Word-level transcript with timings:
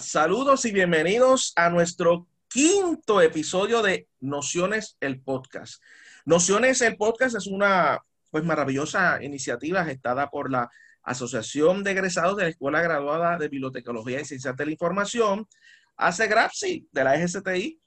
saludos 0.00 0.64
y 0.64 0.72
bienvenidos 0.72 1.52
a 1.56 1.68
nuestro 1.68 2.26
quinto 2.48 3.20
episodio 3.20 3.82
de 3.82 4.08
Nociones 4.20 4.96
el 5.00 5.20
Podcast. 5.20 5.82
Nociones 6.24 6.80
el 6.80 6.96
Podcast 6.96 7.36
es 7.36 7.46
una 7.46 8.00
pues 8.30 8.42
maravillosa 8.44 9.22
iniciativa 9.22 9.84
gestada 9.84 10.30
por 10.30 10.50
la 10.50 10.70
Asociación 11.02 11.84
de 11.84 11.90
Egresados 11.90 12.36
de 12.36 12.44
la 12.44 12.48
Escuela 12.48 12.80
Graduada 12.80 13.36
de 13.36 13.48
Bibliotecología 13.48 14.20
y 14.20 14.24
Ciencias 14.24 14.56
de 14.56 14.64
la 14.64 14.72
Información, 14.72 15.46
hace 15.96 16.28
GRAPSI 16.28 16.88
de 16.90 17.04
la 17.04 17.28
STI, 17.28 17.80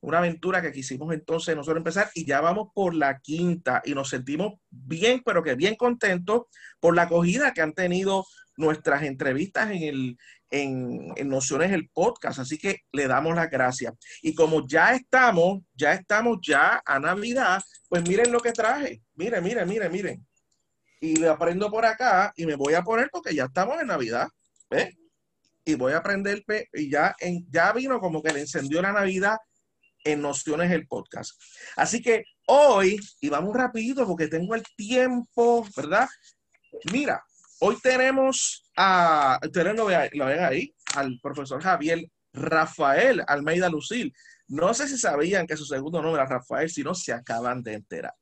una 0.00 0.18
aventura 0.18 0.62
que 0.62 0.72
quisimos 0.72 1.12
entonces 1.14 1.54
nosotros 1.54 1.78
empezar 1.78 2.10
y 2.14 2.24
ya 2.26 2.40
vamos 2.40 2.68
por 2.74 2.94
la 2.94 3.20
quinta 3.20 3.80
y 3.84 3.94
nos 3.94 4.08
sentimos 4.08 4.54
bien, 4.70 5.22
pero 5.24 5.42
que 5.42 5.54
bien 5.54 5.76
contentos 5.76 6.42
por 6.80 6.96
la 6.96 7.02
acogida 7.02 7.52
que 7.52 7.62
han 7.62 7.74
tenido 7.74 8.24
nuestras 8.60 9.02
entrevistas 9.02 9.70
en, 9.70 9.82
el, 9.82 10.18
en, 10.50 11.12
en 11.16 11.28
Nociones 11.28 11.72
el 11.72 11.88
podcast. 11.88 12.38
Así 12.38 12.58
que 12.58 12.80
le 12.92 13.08
damos 13.08 13.34
las 13.34 13.50
gracias. 13.50 13.94
Y 14.22 14.34
como 14.34 14.66
ya 14.68 14.94
estamos, 14.94 15.62
ya 15.74 15.94
estamos 15.94 16.38
ya 16.42 16.82
a 16.84 17.00
Navidad, 17.00 17.62
pues 17.88 18.06
miren 18.06 18.30
lo 18.30 18.40
que 18.40 18.52
traje. 18.52 19.02
Miren, 19.14 19.42
miren, 19.42 19.68
miren, 19.68 19.90
miren. 19.90 20.26
Y 21.00 21.18
me 21.18 21.28
aprendo 21.28 21.70
por 21.70 21.86
acá 21.86 22.32
y 22.36 22.44
me 22.44 22.54
voy 22.54 22.74
a 22.74 22.82
poner 22.82 23.08
porque 23.10 23.34
ya 23.34 23.44
estamos 23.44 23.80
en 23.80 23.86
Navidad. 23.86 24.28
¿Ves? 24.68 24.94
Y 25.64 25.74
voy 25.74 25.92
a 25.92 25.98
aprender 25.98 26.44
y 26.72 26.90
ya, 26.90 27.14
en, 27.20 27.46
ya 27.50 27.72
vino 27.72 27.98
como 28.00 28.22
que 28.22 28.32
le 28.32 28.40
encendió 28.40 28.82
la 28.82 28.92
Navidad 28.92 29.36
en 30.04 30.20
Nociones 30.20 30.70
el 30.70 30.86
podcast. 30.86 31.32
Así 31.76 32.00
que 32.02 32.24
hoy, 32.46 32.98
y 33.20 33.28
vamos 33.28 33.54
rápido 33.54 34.06
porque 34.06 34.28
tengo 34.28 34.54
el 34.54 34.62
tiempo, 34.76 35.66
¿verdad? 35.76 36.08
Mira, 36.92 37.22
hoy 37.60 37.76
tenemos 37.82 38.70
a, 38.76 39.38
ustedes 39.42 39.76
lo 39.76 39.86
ven, 39.86 40.10
lo 40.14 40.26
ven 40.26 40.44
ahí, 40.44 40.74
al 40.94 41.18
profesor 41.22 41.62
Javier 41.62 42.04
Rafael 42.32 43.22
Almeida 43.26 43.68
Lucil. 43.68 44.12
No 44.48 44.74
sé 44.74 44.88
si 44.88 44.98
sabían 44.98 45.46
que 45.46 45.56
su 45.56 45.64
segundo 45.64 46.02
nombre 46.02 46.20
era 46.22 46.30
Rafael, 46.30 46.68
si 46.68 46.82
no 46.82 46.94
se 46.94 47.12
acaban 47.12 47.62
de 47.62 47.74
enterar. 47.74 48.14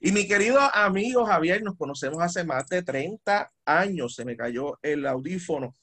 Y 0.00 0.10
mi 0.10 0.26
querido 0.26 0.58
amigo 0.74 1.24
Javier, 1.24 1.62
nos 1.62 1.76
conocemos 1.76 2.20
hace 2.20 2.44
más 2.44 2.66
de 2.66 2.82
30 2.82 3.52
años, 3.64 4.14
se 4.14 4.24
me 4.24 4.36
cayó 4.36 4.78
el 4.82 5.06
audífono. 5.06 5.76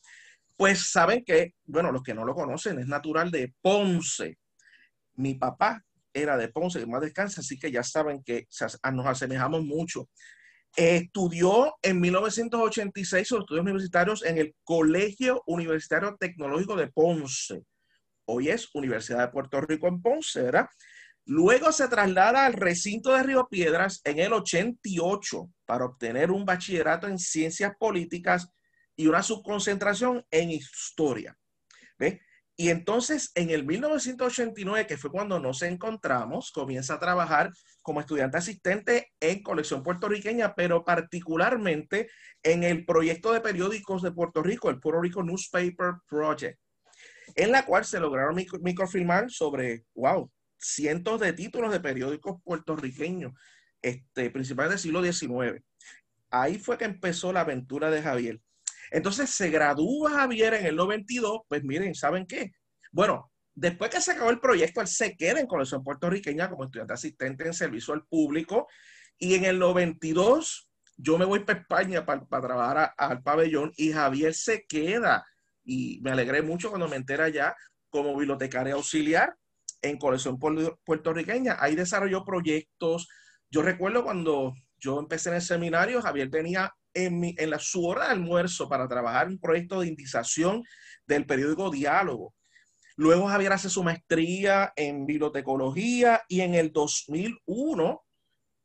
Pues 0.57 0.91
saben 0.91 1.23
que, 1.23 1.53
bueno, 1.63 1.93
los 1.93 2.03
que 2.03 2.13
no 2.13 2.25
lo 2.25 2.35
conocen, 2.35 2.79
es 2.79 2.87
natural 2.87 3.31
de 3.31 3.53
Ponce, 3.61 4.37
mi 5.15 5.35
papá 5.35 5.85
era 6.13 6.35
de 6.35 6.49
Ponce, 6.49 6.79
que 6.79 6.85
más 6.85 7.01
descansa, 7.01 7.39
así 7.39 7.57
que 7.57 7.71
ya 7.71 7.83
saben 7.83 8.21
que 8.23 8.47
nos 8.91 9.05
asemejamos 9.05 9.63
mucho. 9.63 10.09
Estudió 10.75 11.75
en 11.81 11.99
1986 11.99 13.27
sus 13.27 13.39
estudios 13.39 13.63
universitarios 13.63 14.23
en 14.23 14.37
el 14.37 14.55
Colegio 14.63 15.43
Universitario 15.45 16.15
Tecnológico 16.19 16.75
de 16.75 16.87
Ponce. 16.87 17.63
Hoy 18.25 18.49
es 18.49 18.69
Universidad 18.73 19.19
de 19.19 19.31
Puerto 19.31 19.59
Rico 19.61 19.87
en 19.87 20.01
Ponce, 20.01 20.43
¿verdad? 20.43 20.67
Luego 21.25 21.71
se 21.71 21.87
traslada 21.87 22.45
al 22.45 22.53
recinto 22.53 23.13
de 23.13 23.23
Río 23.23 23.47
Piedras 23.49 24.01
en 24.03 24.19
el 24.19 24.33
88 24.33 25.49
para 25.65 25.85
obtener 25.85 26.31
un 26.31 26.45
bachillerato 26.45 27.07
en 27.07 27.19
ciencias 27.19 27.73
políticas 27.79 28.49
y 28.95 29.07
una 29.07 29.21
subconcentración 29.21 30.25
en 30.31 30.51
historia. 30.51 31.37
¿Ve? 31.97 32.21
Y 32.59 32.71
entonces 32.71 33.31
en 33.35 33.51
el 33.51 33.65
1989, 33.65 34.85
que 34.85 34.97
fue 34.97 35.09
cuando 35.09 35.39
nos 35.39 35.61
encontramos, 35.61 36.51
comienza 36.51 36.95
a 36.95 36.99
trabajar 36.99 37.53
como 37.81 38.01
estudiante 38.01 38.37
asistente 38.37 39.13
en 39.21 39.41
colección 39.43 39.81
puertorriqueña, 39.81 40.55
pero 40.55 40.83
particularmente 40.83 42.09
en 42.43 42.65
el 42.65 42.85
proyecto 42.85 43.31
de 43.31 43.39
periódicos 43.39 44.01
de 44.01 44.11
Puerto 44.11 44.43
Rico, 44.43 44.69
el 44.69 44.81
Puerto 44.81 44.99
Rico 44.99 45.23
Newspaper 45.23 45.93
Project, 46.05 46.59
en 47.35 47.53
la 47.53 47.65
cual 47.65 47.85
se 47.85 48.01
lograron 48.01 48.35
microfilmar 48.35 49.31
sobre, 49.31 49.85
wow, 49.95 50.29
cientos 50.57 51.21
de 51.21 51.31
títulos 51.31 51.71
de 51.71 51.79
periódicos 51.79 52.41
puertorriqueños, 52.43 53.31
este, 53.81 54.29
principalmente 54.31 54.73
del 54.73 54.81
siglo 54.81 55.01
XIX. 55.01 55.63
Ahí 56.29 56.59
fue 56.59 56.77
que 56.77 56.83
empezó 56.83 57.31
la 57.31 57.39
aventura 57.39 57.89
de 57.89 58.01
Javier. 58.01 58.41
Entonces 58.91 59.29
se 59.29 59.49
gradúa 59.49 60.11
Javier 60.11 60.55
en 60.55 60.65
el 60.65 60.75
92, 60.75 61.41
pues 61.47 61.63
miren, 61.63 61.95
¿saben 61.95 62.25
qué? 62.25 62.51
Bueno, 62.91 63.31
después 63.53 63.89
que 63.89 64.01
se 64.01 64.11
acabó 64.11 64.29
el 64.29 64.39
proyecto, 64.39 64.81
él 64.81 64.87
se 64.87 65.15
queda 65.15 65.39
en 65.39 65.47
colección 65.47 65.83
puertorriqueña 65.83 66.49
como 66.49 66.63
estudiante 66.63 66.93
asistente 66.93 67.45
en 67.45 67.53
servicio 67.53 67.93
al 67.93 68.05
público 68.05 68.67
y 69.17 69.35
en 69.35 69.45
el 69.45 69.59
92 69.59 70.69
yo 71.01 71.17
me 71.17 71.25
voy 71.25 71.39
para 71.39 71.59
España 71.59 72.05
para, 72.05 72.25
trabajar 72.27 72.93
al 72.97 73.23
pabellón 73.23 73.71
y 73.77 73.91
Javier 73.91 74.33
se 74.33 74.65
queda 74.65 75.25
y 75.63 75.99
me 76.01 76.11
alegré 76.11 76.41
mucho 76.41 76.69
cuando 76.69 76.89
me 76.89 76.97
entera 76.97 77.29
ya 77.29 77.55
como 77.89 78.17
bibliotecaria 78.17 78.73
auxiliar 78.73 79.35
en 79.81 79.97
colección 79.97 80.37
puertorriqueña. 80.37 81.57
Ahí 81.59 81.75
desarrolló 81.75 82.25
proyectos. 82.25 83.07
Yo 83.49 83.61
recuerdo 83.61 84.03
cuando 84.03 84.53
yo 84.77 84.99
empecé 84.99 85.29
en 85.29 85.35
el 85.35 85.41
seminario, 85.41 86.01
Javier 86.01 86.29
tenía 86.29 86.73
en, 86.93 87.19
mi, 87.19 87.33
en 87.37 87.51
la, 87.51 87.59
su 87.59 87.85
hora 87.85 88.05
de 88.05 88.11
almuerzo 88.11 88.67
para 88.67 88.87
trabajar 88.87 89.27
un 89.27 89.39
proyecto 89.39 89.79
de 89.79 89.87
indización 89.87 90.63
del 91.05 91.25
periódico 91.25 91.69
Diálogo. 91.69 92.33
Luego 92.99 93.29
Javier 93.29 93.53
hace 93.53 93.69
su 93.69 93.81
maestría 93.81 94.73
en 94.75 95.05
bibliotecología 95.05 96.21
y 96.27 96.41
en 96.41 96.53
el 96.53 96.73
2001 96.73 98.05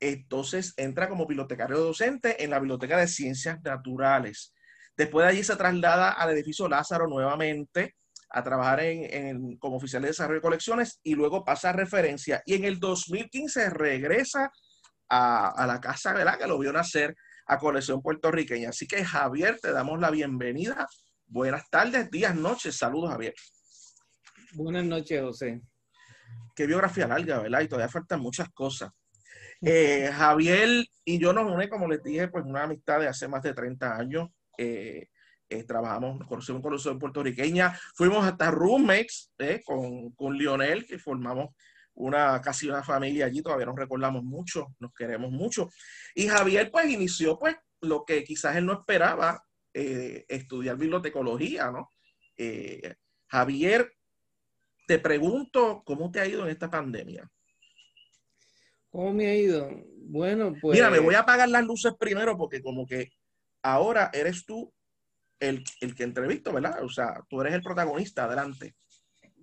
entonces 0.00 0.75
entra 0.77 1.09
como 1.09 1.28
bibliotecario 1.28 1.78
docente 1.78 2.43
en 2.43 2.50
la 2.50 2.59
Biblioteca 2.59 2.97
de 2.97 3.06
Ciencias 3.06 3.62
Naturales. 3.62 4.53
Después 4.97 5.25
de 5.25 5.31
allí 5.31 5.44
se 5.44 5.55
traslada 5.55 6.11
al 6.11 6.31
edificio 6.31 6.69
Lázaro 6.69 7.06
nuevamente 7.06 7.94
a 8.28 8.43
trabajar 8.43 8.81
en, 8.81 9.56
como 9.59 9.77
oficial 9.77 10.03
de 10.03 10.09
desarrollo 10.09 10.41
de 10.41 10.43
colecciones 10.43 10.99
y 11.05 11.15
luego 11.15 11.44
pasa 11.44 11.71
a 11.71 11.75
referencia. 11.75 12.43
Y 12.44 12.55
en 12.55 12.65
el 12.65 12.81
2015 12.81 13.71
regresa 13.71 14.50
a, 15.11 15.65
la 15.65 15.81
casa, 15.81 16.12
¿verdad? 16.12 16.41
Que 16.41 16.49
lo 16.49 16.59
vio 16.59 16.73
nacer 16.73 17.15
a 17.47 17.56
Colección 17.61 18.03
Puertorriqueña. 18.03 18.71
Así 18.71 18.89
que 18.89 19.05
Javier, 19.05 19.61
te 19.62 19.71
damos 19.71 20.00
la 20.00 20.11
bienvenida. 20.11 20.89
Buenas 21.25 21.71
tardes, 21.71 22.11
días, 22.11 22.34
noches. 22.34 22.77
Saludos, 22.77 23.11
Javier. 23.11 23.34
Buenas 24.55 24.85
noches, 24.85 25.21
José. 25.21 25.61
Qué 26.55 26.67
biografía 26.67 27.09
larga, 27.09 27.41
¿verdad? 27.41 27.63
Y 27.63 27.69
todavía 27.69 27.89
faltan 27.89 28.21
muchas 28.21 28.49
cosas. 28.51 28.93
Eh, 29.61 30.09
Javier 30.13 30.87
y 31.05 31.19
yo 31.19 31.33
nos 31.33 31.51
une, 31.51 31.69
como 31.69 31.89
les 31.89 32.01
dije, 32.05 32.29
pues 32.29 32.45
una 32.45 32.63
amistad 32.63 33.01
de 33.01 33.09
hace 33.09 33.27
más 33.27 33.43
de 33.43 33.53
30 33.53 33.97
años. 33.97 34.29
Eh, 34.57 35.09
eh, 35.49 35.65
trabajamos, 35.65 36.25
conocimos 36.29 36.63
Colección 36.63 37.01
puertorriqueña, 37.01 37.77
fuimos 37.97 38.25
hasta 38.25 38.53
roommates 38.53 39.33
con, 39.65 40.13
con 40.13 40.39
Lionel, 40.39 40.87
que 40.87 41.01
formamos 41.01 41.49
una 41.95 42.41
casi 42.41 42.69
una 42.69 42.85
familia 42.85 43.27
allí, 43.27 43.43
todavía 43.43 43.67
nos 43.67 43.77
recordamos 43.77 44.23
mucho, 44.23 44.69
nos 44.79 44.93
queremos 44.93 45.33
mucho. 45.33 45.69
Y 46.15 46.29
Javier 46.29 46.71
pues 46.71 46.89
inició 46.89 47.39
pues 47.41 47.57
lo 47.81 48.05
que 48.05 48.23
quizás 48.23 48.55
él 48.55 48.67
no 48.67 48.75
esperaba, 48.75 49.45
estudiar 49.73 50.77
bibliotecología, 50.77 51.73
¿no? 51.73 51.89
Javier, 53.27 53.93
te 54.87 54.99
pregunto, 54.99 55.83
¿cómo 55.84 56.11
te 56.11 56.21
ha 56.21 56.27
ido 56.27 56.45
en 56.45 56.50
esta 56.50 56.71
pandemia? 56.71 57.31
¿Cómo 58.91 59.12
me 59.12 59.27
ha 59.27 59.34
ido? 59.34 59.69
Bueno, 60.06 60.55
pues... 60.61 60.77
Mira, 60.77 60.91
me 60.91 61.00
voy 61.00 61.15
a 61.15 61.21
apagar 61.21 61.49
las 61.49 61.65
luces 61.65 61.95
primero 61.99 62.37
porque 62.37 62.62
como 62.62 62.87
que 62.87 63.11
ahora 63.62 64.11
eres 64.12 64.44
tú 64.44 64.73
el, 65.41 65.65
el 65.81 65.94
que 65.94 66.05
entrevisto, 66.05 66.53
¿verdad? 66.53 66.83
O 66.83 66.89
sea, 66.89 67.25
tú 67.28 67.41
eres 67.41 67.55
el 67.55 67.62
protagonista, 67.62 68.25
adelante. 68.25 68.75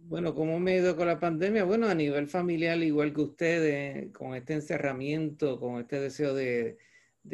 Bueno, 0.03 0.34
¿cómo 0.34 0.59
me 0.59 0.74
he 0.75 0.80
ido 0.80 0.96
con 0.96 1.07
la 1.07 1.19
pandemia? 1.19 1.63
Bueno, 1.63 1.88
a 1.88 1.96
nivel 1.96 2.28
familiar, 2.28 2.78
igual 2.80 3.13
que 3.13 3.22
ustedes, 3.22 4.12
con 4.12 4.35
este 4.35 4.53
encerramiento, 4.53 5.59
con 5.59 5.80
este 5.80 6.00
deseo 6.00 6.34
de, 6.34 6.78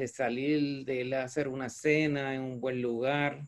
salir, 0.08 0.86
de 0.86 1.16
hacer 1.16 1.48
una 1.48 1.70
cena 1.70 2.36
en 2.36 2.42
un 2.42 2.60
buen 2.60 2.82
lugar, 2.82 3.48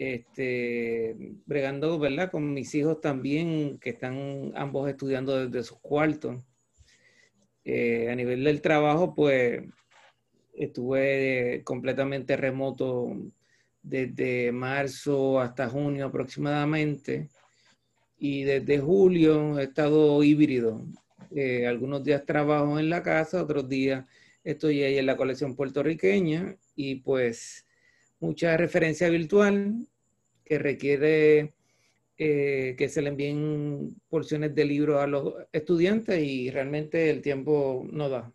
este, 0.00 1.14
bregando, 1.44 1.98
¿verdad? 1.98 2.30
Con 2.30 2.54
mis 2.54 2.74
hijos 2.74 3.02
también, 3.02 3.78
que 3.78 3.90
están 3.90 4.50
ambos 4.56 4.88
estudiando 4.88 5.46
desde 5.46 5.62
sus 5.62 5.78
cuartos. 5.78 6.42
Eh, 7.66 8.08
a 8.10 8.14
nivel 8.14 8.42
del 8.44 8.62
trabajo, 8.62 9.14
pues 9.14 9.62
estuve 10.54 11.60
completamente 11.64 12.34
remoto 12.38 13.14
desde 13.82 14.52
marzo 14.52 15.38
hasta 15.38 15.68
junio 15.68 16.06
aproximadamente 16.06 17.28
y 18.18 18.44
desde 18.44 18.78
julio 18.78 19.58
he 19.58 19.64
estado 19.64 20.22
híbrido. 20.24 20.82
Eh, 21.30 21.66
algunos 21.66 22.02
días 22.02 22.24
trabajo 22.24 22.78
en 22.78 22.88
la 22.88 23.02
casa, 23.02 23.42
otros 23.42 23.68
días 23.68 24.06
estoy 24.44 24.82
ahí 24.82 24.96
en 24.96 25.04
la 25.04 25.18
colección 25.18 25.54
puertorriqueña 25.54 26.56
y 26.74 26.96
pues 26.96 27.66
mucha 28.18 28.56
referencia 28.56 29.10
virtual 29.10 29.89
que 30.50 30.58
requiere 30.58 31.54
eh, 32.18 32.74
que 32.76 32.88
se 32.88 33.02
le 33.02 33.10
envíen 33.10 33.96
porciones 34.08 34.52
de 34.52 34.64
libros 34.64 35.00
a 35.00 35.06
los 35.06 35.34
estudiantes 35.52 36.20
y 36.22 36.50
realmente 36.50 37.08
el 37.08 37.22
tiempo 37.22 37.86
no 37.90 38.08
da. 38.08 38.32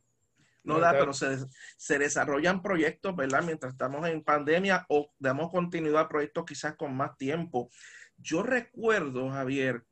No 0.64 0.80
da, 0.80 0.94
pero 0.94 1.14
se, 1.14 1.38
se 1.78 2.00
desarrollan 2.00 2.64
proyectos, 2.64 3.16
¿verdad? 3.16 3.44
Mientras 3.44 3.74
estamos 3.74 4.08
en 4.08 4.24
pandemia 4.24 4.86
o 4.90 5.12
damos 5.20 5.52
continuidad 5.52 6.02
a 6.02 6.10
proyectos 6.10 6.46
quizás 6.46 6.76
con 6.76 6.96
más 6.96 7.16
tiempo 7.18 7.70
yo 8.18 8.44
recuerdo, 8.44 9.30
Javier, 9.30 9.84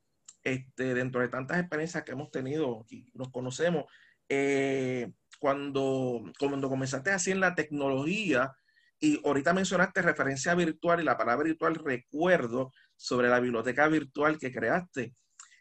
este, 0.43 0.93
dentro 0.93 1.21
de 1.21 1.29
tantas 1.29 1.59
experiencias 1.59 2.03
que 2.03 2.11
hemos 2.11 2.31
tenido 2.31 2.85
y 2.89 3.09
nos 3.13 3.31
conocemos, 3.31 3.85
eh, 4.29 5.11
cuando, 5.39 6.23
cuando 6.39 6.69
comenzaste 6.69 7.11
así 7.11 7.31
en 7.31 7.39
la 7.39 7.55
tecnología, 7.55 8.55
y 9.03 9.19
ahorita 9.25 9.53
mencionaste 9.53 10.01
referencia 10.01 10.55
virtual 10.55 11.01
y 11.01 11.03
la 11.03 11.17
palabra 11.17 11.43
virtual 11.43 11.75
recuerdo 11.75 12.71
sobre 12.95 13.27
la 13.27 13.41
biblioteca 13.41 13.89
virtual 13.89 14.39
que 14.39 14.49
creaste. 14.49 15.13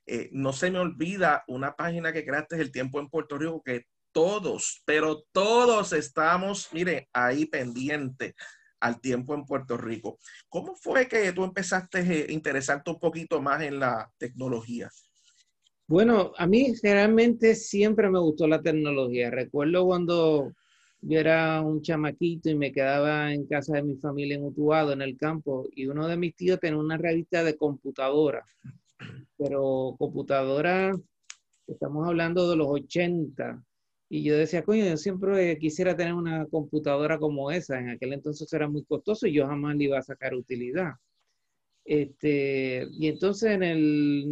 Eh, 0.07 0.29
no 0.31 0.53
se 0.53 0.71
me 0.71 0.79
olvida 0.79 1.43
una 1.49 1.75
página 1.75 2.13
que 2.13 2.25
creaste, 2.25 2.61
El 2.61 2.71
Tiempo 2.71 3.01
en 3.01 3.09
Puerto 3.09 3.37
Rico, 3.37 3.61
que 3.61 3.87
todos, 4.13 4.81
pero 4.85 5.25
todos 5.33 5.93
estamos, 5.93 6.69
mire, 6.73 7.09
ahí 7.13 7.47
pendiente 7.47 8.37
al 8.79 9.01
tiempo 9.01 9.35
en 9.35 9.45
Puerto 9.45 9.77
Rico. 9.77 10.21
¿Cómo 10.49 10.77
fue 10.77 11.09
que 11.09 11.33
tú 11.33 11.43
empezaste 11.43 11.99
a 11.99 12.33
interesarte 12.33 12.93
un 12.93 13.01
poquito 13.01 13.43
más 13.43 13.61
en 13.63 13.81
la 13.81 14.09
tecnología? 14.19 14.89
Bueno, 15.89 16.31
a 16.39 16.47
mí 16.47 16.77
generalmente 16.81 17.57
siempre 17.57 18.09
me 18.09 18.21
gustó 18.21 18.47
la 18.47 18.63
tecnología. 18.63 19.33
Recuerdo 19.33 19.85
cuando 19.85 20.53
yo 21.03 21.19
era 21.19 21.61
un 21.61 21.83
chamaquito 21.83 22.49
y 22.49 22.55
me 22.55 22.73
quedaba 22.73 23.33
en 23.33 23.47
casa 23.47 23.77
de 23.77 23.83
mi 23.83 23.97
familia 23.97 24.37
en 24.37 24.45
Utuado, 24.45 24.93
en 24.93 25.03
el 25.03 25.17
campo, 25.17 25.69
y 25.75 25.87
uno 25.87 26.09
de 26.09 26.17
mis 26.17 26.35
tíos 26.35 26.61
tenía 26.61 26.79
una 26.79 26.97
revista 26.97 27.45
de 27.45 27.57
computadora, 27.57 28.45
pero 29.37 29.95
computadora, 29.99 30.93
estamos 31.67 32.07
hablando 32.07 32.49
de 32.49 32.57
los 32.57 32.69
80, 32.69 33.63
y 34.15 34.23
yo 34.25 34.37
decía, 34.37 34.63
coño, 34.63 34.85
yo 34.85 34.97
siempre 34.99 35.59
quisiera 35.59 35.97
tener 35.97 36.13
una 36.13 36.45
computadora 36.47 37.19
como 37.19 37.51
esa. 37.51 37.79
En 37.81 37.89
aquel 37.89 38.13
entonces 38.13 38.53
era 38.53 38.69
muy 38.69 38.85
costoso 38.85 39.27
y 39.27 39.33
yo 39.33 39.47
jamás 39.47 39.75
le 39.75 39.85
iba 39.85 39.99
a 39.99 40.03
sacar 40.03 40.35
utilidad. 40.35 40.93
Este, 41.83 42.87
y 42.93 43.09
entonces 43.09 43.53
en 43.53 43.63
el 43.63 44.27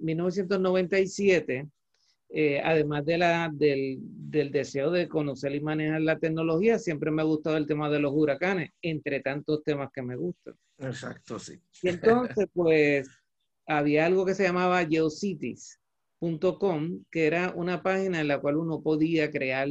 1997, 0.00 1.68
eh, 2.28 2.60
además 2.62 3.04
de 3.04 3.18
la, 3.18 3.50
del, 3.52 3.98
del, 4.00 4.50
deseo 4.50 4.90
de 4.90 5.08
conocer 5.08 5.54
y 5.54 5.60
manejar 5.60 6.00
la 6.00 6.18
tecnología, 6.18 6.78
siempre 6.78 7.10
me 7.10 7.22
ha 7.22 7.24
gustado 7.24 7.56
el 7.56 7.66
tema 7.66 7.88
de 7.88 8.00
los 8.00 8.12
huracanes, 8.14 8.70
entre 8.82 9.20
tantos 9.20 9.62
temas 9.62 9.90
que 9.92 10.02
me 10.02 10.16
gustan. 10.16 10.54
Exacto, 10.78 11.38
sí. 11.38 11.60
Y 11.82 11.88
entonces, 11.88 12.46
pues, 12.52 13.08
había 13.66 14.06
algo 14.06 14.26
que 14.26 14.34
se 14.34 14.44
llamaba 14.44 14.84
GeoCities 14.84 15.80
.com, 16.58 17.04
que 17.10 17.26
era 17.26 17.52
una 17.54 17.82
página 17.82 18.20
en 18.20 18.28
la 18.28 18.40
cual 18.40 18.56
uno 18.56 18.82
podía 18.82 19.30
crear 19.30 19.68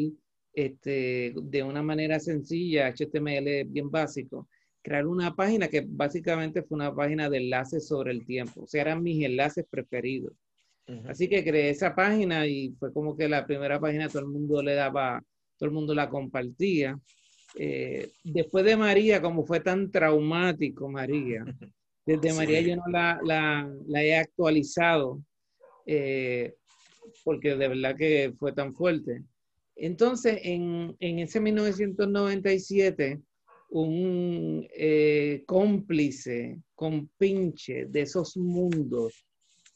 este, 0.53 1.33
de 1.35 1.63
una 1.63 1.81
manera 1.81 2.19
sencilla, 2.19 2.87
HTML 2.87 3.65
bien 3.65 3.89
básico, 3.89 4.47
crear 4.81 5.07
una 5.07 5.35
página 5.35 5.67
que 5.67 5.83
básicamente 5.85 6.63
fue 6.63 6.75
una 6.75 6.93
página 6.93 7.29
de 7.29 7.37
enlaces 7.37 7.87
sobre 7.87 8.11
el 8.11 8.25
tiempo, 8.25 8.63
o 8.63 8.67
sea, 8.67 8.81
eran 8.81 9.03
mis 9.03 9.25
enlaces 9.25 9.65
preferidos. 9.69 10.33
Así 11.07 11.27
que 11.27 11.43
creé 11.43 11.69
esa 11.69 11.95
página 11.95 12.45
y 12.45 12.71
fue 12.79 12.93
como 12.93 13.17
que 13.17 13.27
la 13.27 13.45
primera 13.45 13.79
página 13.79 14.07
todo 14.07 14.19
el 14.19 14.27
mundo 14.27 14.61
le 14.61 14.75
daba, 14.75 15.23
todo 15.57 15.67
el 15.67 15.73
mundo 15.73 15.95
la 15.95 16.09
compartía. 16.09 16.99
Eh, 17.57 18.11
después 18.23 18.65
de 18.65 18.77
María, 18.77 19.21
como 19.21 19.45
fue 19.45 19.61
tan 19.61 19.89
traumático 19.89 20.89
María, 20.89 21.43
desde 22.05 22.33
María 22.33 22.61
yo 22.61 22.75
no 22.75 22.83
la, 22.91 23.19
la, 23.23 23.73
la 23.87 24.03
he 24.03 24.15
actualizado 24.15 25.23
eh, 25.85 26.53
porque 27.23 27.55
de 27.55 27.67
verdad 27.67 27.95
que 27.95 28.33
fue 28.37 28.53
tan 28.53 28.73
fuerte. 28.73 29.23
Entonces, 29.75 30.39
en, 30.43 30.95
en 30.99 31.19
ese 31.19 31.39
1997, 31.39 33.21
un 33.69 34.67
eh, 34.73 35.43
cómplice, 35.45 36.61
compinche 36.75 37.85
de 37.87 38.01
esos 38.01 38.37
mundos, 38.37 39.25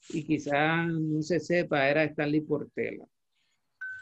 y 0.10 0.24
quizá 0.24 0.86
no 0.86 1.22
se 1.22 1.40
sepa, 1.40 1.90
era 1.90 2.04
Stanley 2.06 2.42
Portela, 2.42 3.06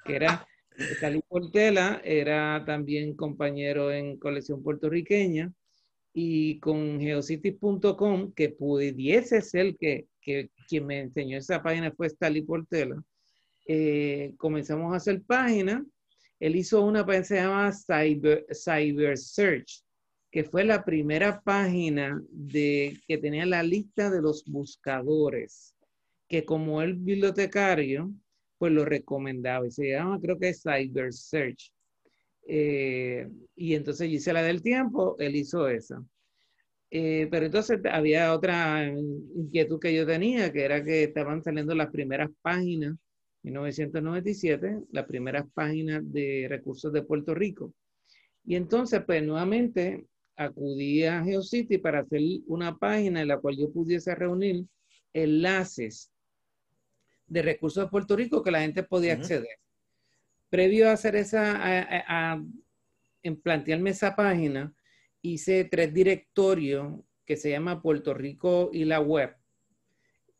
que 0.05 0.15
era, 0.15 0.47
Stanley 0.77 1.23
Portela 1.27 2.01
era 2.03 2.63
también 2.65 3.15
compañero 3.15 3.91
en 3.91 4.17
colección 4.17 4.61
puertorriqueña, 4.63 5.51
y 6.13 6.59
con 6.59 6.99
geocities.com, 6.99 8.33
que 8.33 8.49
pudiese 8.49 9.41
ser 9.41 9.75
que 9.77 10.07
que 10.27 10.51
quien 10.67 10.85
me 10.85 10.99
enseñó 10.99 11.37
esa 11.37 11.63
página 11.63 11.89
fue 11.89 12.07
Stanley 12.07 12.41
Portela, 12.41 13.01
eh, 13.65 14.33
comenzamos 14.37 14.93
a 14.93 14.97
hacer 14.97 15.23
páginas. 15.23 15.83
Él 16.37 16.57
hizo 16.57 16.81
una 16.81 17.05
página 17.05 17.21
que 17.21 17.27
se 17.27 17.35
llama 17.35 17.71
Cyber, 17.71 18.45
Cyber 18.51 19.17
Search, 19.17 19.85
que 20.29 20.43
fue 20.43 20.65
la 20.65 20.83
primera 20.83 21.39
página 21.41 22.21
de, 22.29 22.99
que 23.07 23.17
tenía 23.17 23.45
la 23.45 23.63
lista 23.63 24.09
de 24.09 24.21
los 24.21 24.43
buscadores, 24.45 25.73
que 26.27 26.45
como 26.45 26.81
el 26.81 26.95
bibliotecario, 26.95 28.11
pues 28.57 28.71
lo 28.71 28.85
recomendaba. 28.85 29.67
Y 29.67 29.71
se 29.71 29.89
llama, 29.89 30.19
creo 30.21 30.37
que 30.37 30.53
Cyber 30.53 31.13
Search. 31.13 31.71
Eh, 32.47 33.27
y 33.55 33.75
entonces 33.75 34.09
hice 34.09 34.33
la 34.33 34.43
del 34.43 34.61
tiempo, 34.61 35.15
él 35.19 35.35
hizo 35.35 35.67
esa. 35.67 36.03
Eh, 36.89 37.27
pero 37.29 37.45
entonces 37.45 37.79
había 37.91 38.33
otra 38.33 38.87
inquietud 38.87 39.79
que 39.79 39.93
yo 39.93 40.05
tenía, 40.05 40.51
que 40.53 40.63
era 40.63 40.83
que 40.83 41.03
estaban 41.03 41.43
saliendo 41.43 41.75
las 41.75 41.89
primeras 41.91 42.29
páginas, 42.41 42.95
en 43.43 43.53
1997, 43.53 44.79
las 44.91 45.05
primeras 45.05 45.45
páginas 45.53 46.01
de 46.11 46.47
recursos 46.49 46.91
de 46.93 47.03
Puerto 47.03 47.33
Rico. 47.35 47.73
Y 48.45 48.55
entonces, 48.55 49.03
pues 49.05 49.23
nuevamente 49.23 50.05
acudí 50.37 51.03
a 51.03 51.23
GeoCity 51.23 51.77
para 51.79 51.99
hacer 51.99 52.21
una 52.47 52.77
página 52.77 53.21
en 53.21 53.27
la 53.27 53.39
cual 53.39 53.57
yo 53.57 53.71
pudiese 53.71 54.15
reunir 54.15 54.65
enlaces 55.13 56.11
de 57.27 57.41
recursos 57.41 57.83
de 57.83 57.89
Puerto 57.89 58.15
Rico 58.15 58.41
que 58.41 58.51
la 58.51 58.61
gente 58.61 58.83
podía 58.83 59.13
acceder. 59.13 59.59
Previo 60.49 60.89
a 60.89 60.93
hacer 60.93 61.15
esa, 61.15 61.57
a, 61.59 62.41
en 63.23 63.41
plantearme 63.41 63.89
esa 63.89 64.15
página, 64.15 64.73
hice 65.21 65.65
tres 65.65 65.93
directorios 65.93 67.01
que 67.25 67.35
se 67.35 67.49
llama 67.49 67.81
Puerto 67.81 68.13
Rico 68.13 68.69
y 68.71 68.85
la 68.85 69.01
web, 69.01 69.35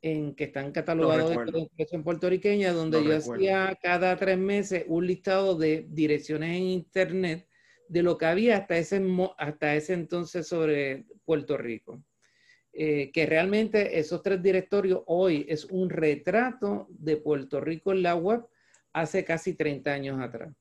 en 0.01 0.33
que 0.35 0.45
están 0.45 0.71
catalogados 0.71 1.29
de 1.29 1.59
expresión 1.61 2.03
puertorriqueña, 2.03 2.71
donde 2.71 3.03
yo 3.03 3.17
hacía 3.17 3.77
cada 3.81 4.15
tres 4.15 4.37
meses 4.37 4.85
un 4.87 5.05
listado 5.05 5.57
de 5.57 5.85
direcciones 5.89 6.51
en 6.51 6.63
internet 6.63 7.47
de 7.89 8.03
lo 8.03 8.17
que 8.17 8.25
había 8.25 8.57
hasta 8.57 8.77
ese, 8.77 9.01
hasta 9.37 9.75
ese 9.75 9.93
entonces 9.93 10.47
sobre 10.47 11.06
Puerto 11.25 11.57
Rico. 11.57 12.01
Eh, 12.79 13.09
que 13.11 13.25
realmente 13.25 13.97
esos 13.97 14.21
tres 14.21 14.39
directorios 14.43 15.01
hoy 15.07 15.47
es 15.49 15.65
un 15.65 15.89
retrato 15.89 16.85
de 16.91 17.17
Puerto 17.17 17.59
Rico 17.59 17.91
en 17.91 18.03
la 18.03 18.13
web 18.13 18.45
hace 18.93 19.25
casi 19.25 19.55
30 19.55 19.91
años 19.91 20.19
atrás. 20.21 20.53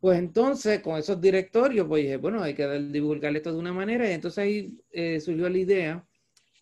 Pues 0.00 0.18
entonces, 0.18 0.80
con 0.80 0.98
esos 0.98 1.20
directorios, 1.20 1.86
pues 1.86 2.02
dije, 2.02 2.16
bueno, 2.16 2.42
hay 2.42 2.54
que 2.54 2.66
divulgar 2.90 3.36
esto 3.36 3.52
de 3.52 3.58
una 3.60 3.72
manera. 3.72 4.10
Y 4.10 4.12
entonces 4.12 4.38
ahí 4.38 4.76
eh, 4.90 5.20
surgió 5.20 5.48
la 5.48 5.58
idea 5.58 6.04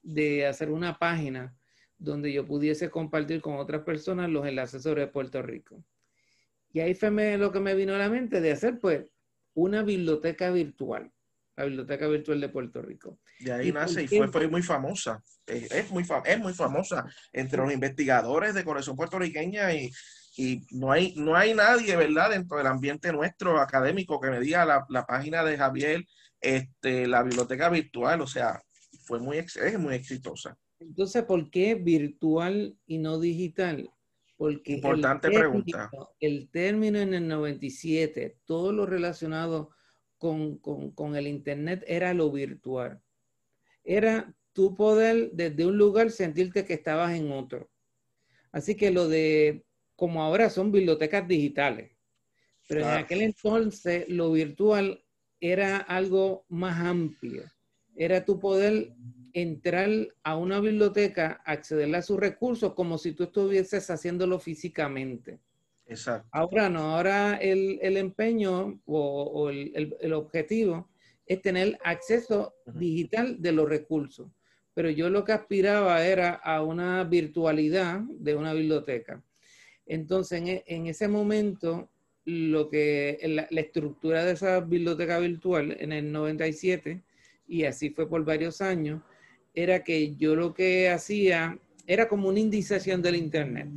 de 0.02 0.46
hacer 0.46 0.70
una 0.70 0.98
página 0.98 1.56
donde 1.96 2.30
yo 2.30 2.44
pudiese 2.44 2.90
compartir 2.90 3.40
con 3.40 3.56
otras 3.56 3.82
personas 3.84 4.28
los 4.28 4.46
enlaces 4.46 4.82
sobre 4.82 5.06
Puerto 5.06 5.40
Rico. 5.40 5.82
Y 6.74 6.80
ahí 6.80 6.94
fue 6.94 7.38
lo 7.38 7.50
que 7.52 7.60
me 7.60 7.74
vino 7.74 7.94
a 7.94 7.98
la 7.98 8.10
mente 8.10 8.42
de 8.42 8.52
hacer, 8.52 8.78
pues, 8.78 9.06
una 9.54 9.82
biblioteca 9.82 10.50
virtual, 10.50 11.10
la 11.56 11.64
Biblioteca 11.64 12.06
Virtual 12.08 12.40
de 12.40 12.48
Puerto 12.48 12.82
Rico. 12.82 13.18
Y 13.38 13.50
ahí 13.50 13.72
nace 13.72 14.04
y 14.04 14.08
fue, 14.08 14.28
fue, 14.28 14.48
muy 14.48 14.62
famosa. 14.62 15.22
Es, 15.46 15.90
muy 15.90 16.04
es 16.24 16.38
muy 16.38 16.54
famosa 16.54 17.04
entre 17.32 17.58
los 17.58 17.72
investigadores 17.72 18.54
de 18.54 18.64
colección 18.64 18.96
puertorriqueña 18.96 19.72
y 19.74 19.90
y 20.36 20.66
no 20.70 20.90
hay, 20.90 21.14
no 21.16 21.36
hay 21.36 21.54
nadie, 21.54 21.94
¿verdad?, 21.96 22.30
dentro 22.30 22.56
del 22.56 22.66
ambiente 22.66 23.12
nuestro 23.12 23.60
académico 23.60 24.20
que 24.20 24.30
me 24.30 24.40
diga 24.40 24.64
la, 24.64 24.86
la 24.88 25.04
página 25.04 25.44
de 25.44 25.58
Javier, 25.58 26.06
este, 26.40 27.06
la 27.06 27.22
biblioteca 27.22 27.68
virtual, 27.68 28.20
o 28.22 28.26
sea, 28.26 28.60
fue 29.04 29.20
muy, 29.20 29.38
es 29.38 29.78
muy 29.78 29.94
exitosa. 29.94 30.56
Entonces, 30.80 31.24
¿por 31.24 31.50
qué 31.50 31.74
virtual 31.74 32.76
y 32.86 32.98
no 32.98 33.20
digital? 33.20 33.90
Porque 34.36 34.72
Importante 34.72 35.30
pregunta. 35.30 35.90
El 36.18 36.50
término 36.50 36.98
en 36.98 37.14
el 37.14 37.28
97, 37.28 38.38
todo 38.44 38.72
lo 38.72 38.86
relacionado 38.86 39.70
con, 40.22 40.58
con, 40.58 40.92
con 40.92 41.16
el 41.16 41.26
Internet 41.26 41.82
era 41.84 42.14
lo 42.14 42.30
virtual. 42.30 43.02
Era 43.82 44.32
tu 44.52 44.76
poder 44.76 45.32
desde 45.32 45.66
un 45.66 45.76
lugar 45.76 46.12
sentirte 46.12 46.64
que 46.64 46.74
estabas 46.74 47.16
en 47.16 47.32
otro. 47.32 47.68
Así 48.52 48.76
que 48.76 48.92
lo 48.92 49.08
de 49.08 49.64
como 49.96 50.22
ahora 50.22 50.48
son 50.48 50.70
bibliotecas 50.70 51.26
digitales. 51.26 51.90
Pero 52.68 52.82
en 52.82 52.90
aquel 52.90 53.22
entonces 53.22 54.08
lo 54.08 54.30
virtual 54.30 55.04
era 55.40 55.78
algo 55.78 56.46
más 56.48 56.78
amplio. 56.78 57.42
Era 57.96 58.24
tu 58.24 58.38
poder 58.38 58.94
entrar 59.32 59.90
a 60.22 60.36
una 60.36 60.60
biblioteca, 60.60 61.42
acceder 61.44 61.92
a 61.96 62.02
sus 62.02 62.20
recursos 62.20 62.74
como 62.74 62.96
si 62.96 63.10
tú 63.10 63.24
estuvieses 63.24 63.90
haciéndolo 63.90 64.38
físicamente. 64.38 65.40
Exacto. 65.92 66.28
Ahora 66.32 66.68
no, 66.68 66.96
ahora 66.96 67.36
el, 67.36 67.96
empeño 67.96 68.80
o, 68.86 69.50
el, 69.50 70.12
objetivo 70.12 70.88
es 71.26 71.40
tener 71.42 71.78
acceso 71.84 72.54
digital 72.66 73.40
de 73.40 73.52
los 73.52 73.68
recursos. 73.68 74.28
pero 74.74 74.88
yo 74.88 75.10
lo 75.10 75.22
que 75.24 75.32
aspiraba 75.32 76.04
era 76.04 76.32
a 76.32 76.62
una 76.62 77.04
virtualidad 77.04 78.00
de 78.08 78.34
una 78.34 78.54
biblioteca. 78.54 79.22
Entonces, 79.86 80.40
en, 80.40 80.86
e, 80.86 80.90
ese 80.90 81.08
momento, 81.08 81.90
lo 82.24 82.70
que 82.70 83.18
la, 83.24 83.46
la, 83.50 83.60
estructura 83.60 84.24
de 84.24 84.32
esa 84.32 84.60
biblioteca 84.60 85.18
virtual 85.18 85.76
en 85.78 85.92
el 85.92 86.10
97, 86.10 87.02
y 87.48 87.64
así 87.64 87.90
fue 87.90 88.08
por 88.08 88.24
varios 88.24 88.62
años, 88.62 89.02
era 89.54 89.84
que 89.84 90.16
yo 90.16 90.34
lo 90.34 90.54
que 90.54 90.88
hacía 90.88 91.58
era 91.86 92.08
como 92.08 92.28
una 92.28 92.40
indización 92.40 93.02
del 93.02 93.16
Internet. 93.16 93.68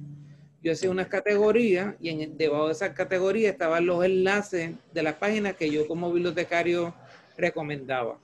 Yo 0.66 0.72
hacía 0.72 0.90
unas 0.90 1.10
categorías 1.10 1.94
y 2.02 2.10
en, 2.10 2.38
debajo 2.40 2.66
de 2.66 2.72
esas 2.72 2.96
categorías 2.96 3.52
estaban 3.52 3.86
los 3.86 4.04
enlaces 4.04 4.72
de 4.92 5.04
las 5.04 5.14
páginas 5.14 5.56
que 5.56 5.70
yo 5.70 5.88
como 5.88 6.12
bibliotecario 6.12 6.92
recomendaba. 7.38 8.18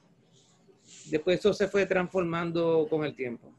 Después 1.12 1.38
eso 1.38 1.54
se 1.54 1.68
fue 1.68 1.86
transformando 1.86 2.88
con 2.90 3.06
el 3.06 3.16
tiempo 3.16 3.54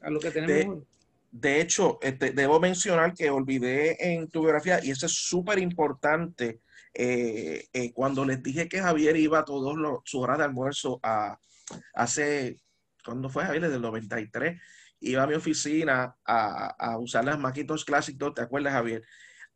a 0.00 0.10
lo 0.10 0.20
que 0.20 0.30
tenemos 0.30 0.78
de, 0.78 0.86
De 1.32 1.60
hecho, 1.60 1.98
este, 2.02 2.30
debo 2.30 2.60
mencionar 2.60 3.14
que 3.14 3.30
olvidé 3.30 4.14
en 4.14 4.28
tu 4.28 4.42
biografía, 4.42 4.78
y 4.80 4.92
eso 4.92 5.06
es 5.06 5.12
súper 5.12 5.58
importante, 5.58 6.60
eh, 6.94 7.66
eh, 7.72 7.92
cuando 7.92 8.24
les 8.24 8.40
dije 8.44 8.68
que 8.68 8.80
Javier 8.80 9.16
iba 9.16 9.40
a 9.40 9.44
todos 9.44 9.76
los, 9.76 10.02
sus 10.04 10.22
horas 10.22 10.38
de 10.38 10.44
almuerzo 10.44 11.00
a, 11.02 11.36
hace, 11.94 12.60
¿cuándo 13.04 13.28
fue 13.28 13.42
Javier? 13.42 13.64
Desde 13.64 13.74
el 13.74 13.82
93, 13.82 14.60
iba 15.00 15.22
a 15.22 15.26
mi 15.26 15.34
oficina 15.34 16.14
a, 16.24 16.98
usar 16.98 17.24
las 17.24 17.38
Macintosh 17.38 17.84
Classic 17.84 18.16
¿te 18.34 18.42
acuerdas 18.42 18.72
Javier? 18.72 19.02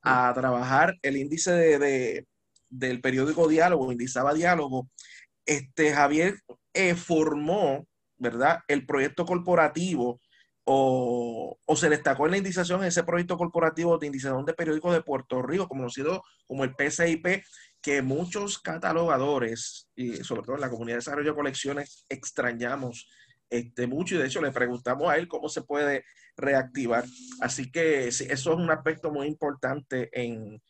A 0.02 0.32
trabajar 0.34 0.96
el 1.02 1.16
índice 1.16 1.52
de, 1.52 2.26
del 2.68 3.00
periódico 3.00 3.48
Diálogo, 3.48 3.92
indizaba 3.92 4.34
Diálogo, 4.34 4.88
este, 5.46 5.92
Javier 5.92 6.40
eh, 6.72 6.94
formó, 6.94 7.86
¿verdad? 8.16 8.60
El 8.68 8.86
proyecto 8.86 9.24
corporativo 9.24 10.20
o, 10.64 11.58
se 11.76 11.90
destacó 11.90 12.24
en 12.24 12.32
la 12.32 12.38
indización 12.38 12.84
ese 12.84 13.04
proyecto 13.04 13.36
corporativo 13.36 13.98
de 13.98 14.06
indización 14.06 14.44
de 14.44 14.54
periódicos 14.54 14.94
de 14.94 15.02
Puerto 15.02 15.42
Rico, 15.42 15.68
conocido 15.68 16.22
como 16.46 16.64
el 16.64 16.74
PCIP, 16.74 17.44
que 17.82 18.00
muchos 18.00 18.58
catalogadores, 18.58 19.88
y 19.94 20.16
sobre 20.24 20.42
todo 20.42 20.54
en 20.54 20.62
la 20.62 20.70
comunidad 20.70 20.94
de 20.94 21.00
desarrollo 21.00 21.30
de 21.30 21.36
colecciones, 21.36 22.06
extrañamos 22.08 23.08
este, 23.58 23.86
mucho 23.86 24.16
y 24.16 24.18
de 24.18 24.26
hecho 24.26 24.42
le 24.42 24.50
preguntamos 24.50 25.08
a 25.08 25.16
él 25.16 25.28
cómo 25.28 25.48
se 25.48 25.62
puede 25.62 26.04
reactivar. 26.36 27.04
Así 27.40 27.70
que 27.70 28.08
eso 28.08 28.24
es 28.24 28.46
un 28.46 28.68
aspecto 28.68 29.12
muy 29.12 29.28
importante 29.28 30.10
en, 30.12 30.60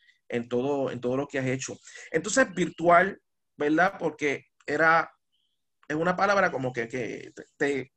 todo, 0.48 0.90
en 0.90 1.00
todo 1.00 1.16
lo 1.16 1.26
que 1.26 1.38
has 1.38 1.46
hecho. 1.46 1.78
Entonces, 2.10 2.52
virtual, 2.54 3.18
¿verdad? 3.56 3.94
Porque 3.98 4.48
era, 4.66 5.10
es 5.88 5.96
una 5.96 6.14
palabra 6.14 6.52
como 6.52 6.74
que, 6.74 7.32
te, 7.56 7.92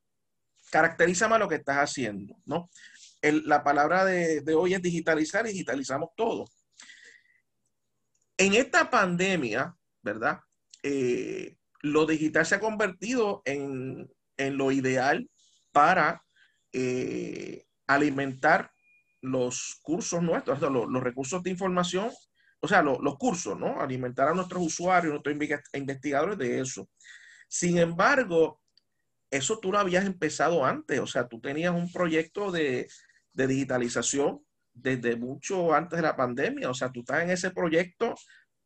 caracteriza 0.72 1.27
más 1.27 1.39
lo 1.39 1.50
que 1.50 1.56
estás 1.56 1.77
haciendo, 1.77 2.36
¿no? 2.46 2.70
la 3.22 3.62
palabra 3.62 4.06
de, 4.06 4.41
hoy 4.56 4.74
es 4.74 4.82
digitalizar 4.82 5.46
digitalizamos 5.46 6.12
todo. 6.15 6.46
En 8.38 8.53
esta 8.53 8.89
pandemia, 8.89 9.75
¿verdad? 10.01 10.39
Eh, 10.82 11.58
lo 11.82 12.06
digital 12.06 12.46
se 12.46 12.56
ha 12.56 12.60
convertido 12.60 13.41
en, 13.44 14.08
lo 14.38 14.72
ideal 14.72 15.29
para 15.72 16.24
eh, 16.74 17.65
alimentar 17.88 18.72
los 19.22 19.79
cursos 19.82 20.22
nuestros, 20.22 20.60
los, 20.62 21.03
recursos 21.03 21.41
de 21.44 21.50
información, 21.50 22.12
o 22.60 22.67
sea, 22.67 22.82
los 22.82 23.17
cursos, 23.17 23.58
¿no? 23.60 23.82
Alimentar 23.82 24.27
a 24.27 24.34
nuestros 24.34 24.63
usuarios, 24.63 25.12
nuestros 25.12 25.36
investigadores 25.74 26.38
de 26.38 26.60
eso. 26.60 26.89
Sin 27.48 27.77
embargo, 27.77 28.62
eso 29.32 29.60
tú 29.60 29.72
lo 29.72 29.79
habías 29.79 30.06
empezado 30.06 30.65
antes, 30.65 31.00
o 31.00 31.08
sea, 31.08 31.27
tú 31.27 31.39
tenías 31.39 31.74
un 31.74 31.91
proyecto 31.91 32.51
de, 32.51 32.88
digitalización 33.34 34.44
desde 34.74 35.15
mucho 35.15 35.74
antes 35.74 35.98
de 35.98 36.03
la 36.03 36.15
pandemia, 36.15 36.70
o 36.70 36.74
sea, 36.74 36.91
tú 36.91 37.01
estás 37.01 37.24
en 37.24 37.29
ese 37.29 37.51
proyecto. 37.51 38.15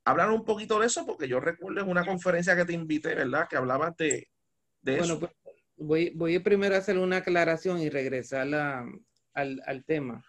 Hablar 0.04 0.32
un 0.32 0.46
poquito 0.46 0.80
de 0.80 0.88
eso, 0.88 1.06
porque 1.06 1.28
yo 1.28 1.40
recuerdo 1.40 1.82
en 1.82 1.90
una 1.90 2.06
conferencia 2.06 2.56
que 2.56 2.66
te 2.66 2.74
invité, 2.74 3.14
¿verdad? 3.14 3.48
Que 3.50 3.58
hablabas 3.58 3.96
de, 3.98 4.28
eso. 4.84 5.20
Pues, 5.20 5.32
voy, 5.82 6.12
voy 6.16 6.40
primero 6.40 6.76
a 6.76 6.80
hacer 6.80 6.98
una 6.98 7.18
aclaración 7.18 7.82
y 7.82 7.90
regresar 7.90 8.54
al, 9.34 9.86
tema 9.86 10.24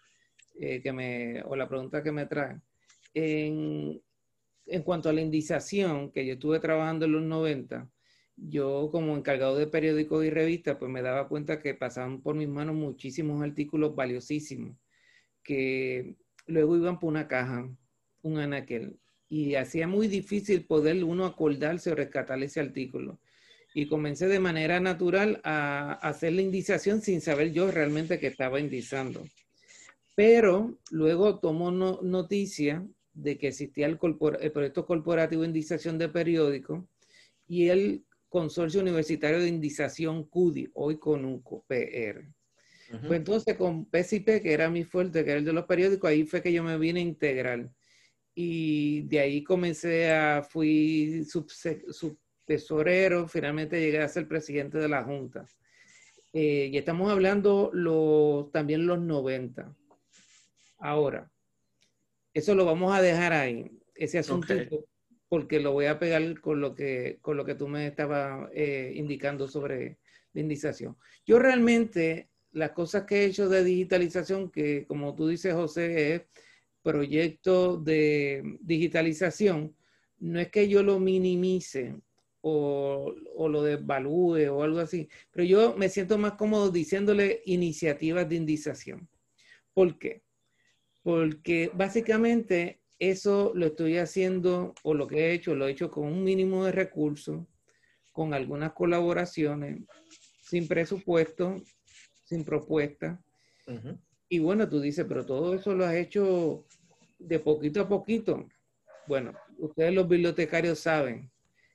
eh, 0.58 0.80
que 0.82 0.92
me, 0.92 1.42
o 1.44 1.56
la 1.56 1.68
pregunta 1.68 2.02
que 2.02 2.12
me 2.12 2.26
trae. 2.26 2.60
En, 3.14 4.00
en 4.66 4.82
cuanto 4.82 5.08
a 5.08 5.12
la 5.12 5.20
indización, 5.20 6.10
que 6.10 6.26
yo 6.26 6.34
estuve 6.34 6.60
trabajando 6.60 7.04
en 7.04 7.12
los 7.12 7.22
90, 7.22 7.90
yo 8.36 8.88
como 8.90 9.16
encargado 9.16 9.56
de 9.56 9.66
periódicos 9.66 10.24
y 10.24 10.30
revistas, 10.30 10.76
pues 10.76 10.90
me 10.90 11.02
daba 11.02 11.28
cuenta 11.28 11.60
que 11.60 11.74
pasaban 11.74 12.22
por 12.22 12.34
mis 12.34 12.48
manos 12.48 12.74
muchísimos 12.74 13.42
artículos 13.42 13.94
valiosísimos, 13.94 14.76
que 15.42 16.16
luego 16.46 16.76
iban 16.76 16.98
por 16.98 17.10
una 17.10 17.28
caja, 17.28 17.68
un 18.22 18.38
anaquel, 18.38 18.98
y 19.28 19.54
hacía 19.54 19.86
muy 19.86 20.08
difícil 20.08 20.66
poder 20.66 21.02
uno 21.04 21.24
acordarse 21.24 21.90
o 21.90 21.94
rescatar 21.94 22.42
ese 22.42 22.60
artículo. 22.60 23.18
Y 23.74 23.86
comencé 23.86 24.28
de 24.28 24.38
manera 24.38 24.80
natural 24.80 25.40
a 25.44 25.92
hacer 25.94 26.34
la 26.34 26.42
indización 26.42 27.00
sin 27.00 27.20
saber 27.20 27.52
yo 27.52 27.70
realmente 27.70 28.18
que 28.18 28.26
estaba 28.26 28.60
indizando. 28.60 29.24
Pero 30.14 30.78
luego 30.90 31.38
tomó 31.38 31.70
noticia 31.70 32.86
de 33.14 33.38
que 33.38 33.48
existía 33.48 33.86
el, 33.86 33.98
el 34.40 34.52
proyecto 34.52 34.86
corporativo 34.86 35.42
de 35.42 35.48
indización 35.48 35.98
de 35.98 36.08
periódicos 36.08 36.84
y 37.46 37.68
él 37.68 38.04
Consorcio 38.32 38.80
Universitario 38.80 39.40
de 39.40 39.48
Indización 39.48 40.24
CUDI, 40.24 40.70
hoy 40.72 40.98
con 40.98 41.26
un 41.26 41.42
PR. 41.42 42.26
Pues 43.06 43.12
entonces 43.12 43.56
con 43.56 43.84
PCP, 43.84 44.42
que 44.42 44.52
era 44.52 44.70
mi 44.70 44.84
fuerte, 44.84 45.22
que 45.22 45.30
era 45.30 45.38
el 45.38 45.44
de 45.44 45.52
los 45.52 45.66
periódicos, 45.66 46.08
ahí 46.08 46.24
fue 46.24 46.42
que 46.42 46.52
yo 46.52 46.62
me 46.62 46.78
vine 46.78 47.00
a 47.00 47.02
integrar. 47.02 47.70
Y 48.34 49.02
de 49.02 49.20
ahí 49.20 49.44
comencé 49.44 50.10
a, 50.10 50.42
fui 50.42 51.24
subtesorero, 52.42 53.28
finalmente 53.28 53.80
llegué 53.80 54.00
a 54.00 54.08
ser 54.08 54.26
presidente 54.26 54.78
de 54.78 54.88
la 54.88 55.04
Junta. 55.04 55.46
Eh, 56.32 56.70
y 56.72 56.78
estamos 56.78 57.10
hablando 57.10 57.70
los, 57.72 58.50
también 58.50 58.86
los 58.86 59.00
90. 59.00 59.74
Ahora, 60.78 61.30
eso 62.34 62.54
lo 62.54 62.64
vamos 62.64 62.94
a 62.94 63.02
dejar 63.02 63.32
ahí, 63.32 63.70
ese 63.94 64.18
asunto 64.18 64.54
porque 65.28 65.60
lo 65.60 65.72
voy 65.72 65.86
a 65.86 65.98
pegar 65.98 66.40
con 66.40 66.60
lo 66.60 66.74
que, 66.74 67.18
con 67.22 67.38
lo 67.38 67.44
que 67.44 67.54
tú 67.54 67.66
me 67.66 67.86
estabas 67.86 68.50
eh, 68.52 68.92
indicando 68.94 69.48
sobre 69.48 69.98
la 70.34 70.40
indización. 70.42 70.96
Yo 71.24 71.38
realmente, 71.38 72.28
las 72.50 72.72
cosas 72.72 73.04
que 73.04 73.22
he 73.22 73.24
hecho 73.26 73.48
de 73.48 73.64
digitalización, 73.64 74.50
que 74.50 74.84
como 74.86 75.14
tú 75.14 75.28
dices, 75.28 75.54
José, 75.54 76.14
es 76.14 76.22
proyecto 76.82 77.78
de 77.78 78.58
digitalización, 78.60 79.74
no 80.18 80.38
es 80.38 80.50
que 80.50 80.68
yo 80.68 80.82
lo 80.82 80.98
minimice 80.98 81.96
o, 82.42 83.14
o, 83.36 83.48
lo 83.48 83.62
devalúe 83.62 84.48
o 84.50 84.62
algo 84.62 84.80
así, 84.80 85.08
pero 85.30 85.44
yo 85.44 85.74
me 85.76 85.88
siento 85.88 86.18
más 86.18 86.32
cómodo 86.32 86.70
diciéndole 86.70 87.42
iniciativas 87.46 88.28
de 88.28 88.36
indización. 88.36 89.08
¿Por 89.72 89.98
qué? 89.98 90.22
Porque 91.02 91.70
básicamente 91.72 92.82
eso 92.98 93.52
lo 93.54 93.66
estoy 93.66 93.98
haciendo, 93.98 94.74
o 94.84 94.94
lo 94.94 95.08
que 95.08 95.18
he 95.18 95.32
hecho, 95.32 95.54
lo 95.54 95.66
he 95.66 95.72
hecho 95.72 95.90
con 95.90 96.04
un 96.04 96.22
mínimo 96.22 96.64
de 96.64 96.70
recursos, 96.70 97.44
con 98.12 98.34
algunas 98.34 98.72
colaboraciones, 98.74 99.82
sin 100.42 100.68
presupuesto, 100.68 101.62
sin 102.24 102.44
propuesta. 102.44 103.20
Y 104.28 104.38
bueno, 104.38 104.68
tú 104.68 104.80
dices, 104.80 105.04
pero 105.08 105.26
todo 105.26 105.54
eso 105.54 105.74
lo 105.74 105.84
has 105.84 105.94
hecho 105.94 106.64
de 107.18 107.40
poquito 107.40 107.80
a 107.80 107.88
poquito. 107.88 108.46
Bueno, 109.08 109.32
ustedes 109.58 109.94
los 109.94 110.06
bibliotecarios 110.06 110.78
saben 110.78 111.31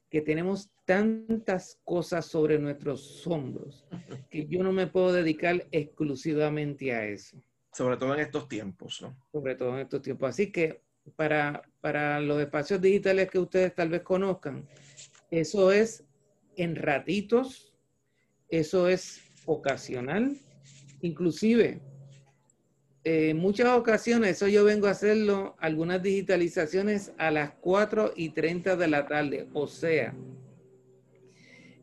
que 0.09 0.21
tenemos 0.21 0.69
tantas 0.85 1.79
cosas 1.83 2.25
sobre 2.25 2.57
nuestros 2.59 3.25
hombros 3.27 3.85
que 4.29 4.47
yo 4.47 4.63
no 4.63 4.71
me 4.71 4.87
puedo 4.87 5.11
dedicar 5.11 5.67
exclusivamente 5.71 6.93
a 6.93 7.05
eso. 7.05 7.37
Sobre 7.73 7.97
todo 7.97 8.13
en 8.13 8.21
estos 8.21 8.47
tiempos, 8.47 9.01
¿no? 9.01 9.15
Sobre 9.31 9.55
todo 9.55 9.73
en 9.75 9.81
estos 9.81 10.01
tiempos. 10.01 10.29
Así 10.29 10.51
que 10.51 10.81
para, 11.15 11.61
para 11.81 12.19
los 12.19 12.39
espacios 12.41 12.81
digitales 12.81 13.29
que 13.29 13.39
ustedes 13.39 13.75
tal 13.75 13.89
vez 13.89 14.01
conozcan, 14.01 14.67
eso 15.29 15.71
es 15.71 16.05
en 16.55 16.75
ratitos, 16.75 17.73
eso 18.49 18.87
es 18.87 19.21
ocasional, 19.45 20.37
inclusive 21.01 21.81
en 23.09 23.37
muchas 23.37 23.69
ocasiones, 23.69 24.31
eso 24.31 24.49
yo 24.49 24.65
vengo 24.65 24.87
a 24.87 24.91
hacerlo, 24.91 25.55
algunas 25.59 26.03
digitalizaciones 26.03 27.13
a 27.17 27.31
las 27.31 27.51
4 27.61 28.11
y 28.17 28.31
30 28.31 28.75
de 28.75 28.87
la 28.89 29.07
tarde, 29.07 29.47
o 29.53 29.65
sea, 29.65 30.13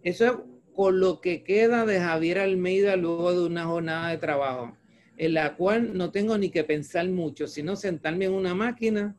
eso 0.02 0.26
es 0.26 0.32
con 0.74 1.00
lo 1.00 1.22
que 1.22 1.42
queda 1.42 1.86
de 1.86 1.98
Javier 1.98 2.40
Almeida 2.40 2.96
luego 2.96 3.32
de 3.32 3.46
una 3.46 3.64
jornada 3.64 4.10
de 4.10 4.18
trabajo 4.18 4.76
en 5.16 5.32
la 5.32 5.56
cual 5.56 5.96
no 5.96 6.10
tengo 6.10 6.36
ni 6.36 6.50
que 6.50 6.62
pensar 6.62 7.08
mucho, 7.08 7.46
sino 7.46 7.74
sentarme 7.74 8.26
en 8.26 8.32
una 8.32 8.54
máquina 8.54 9.16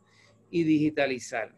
y 0.52 0.64
digitalizar. 0.64 1.56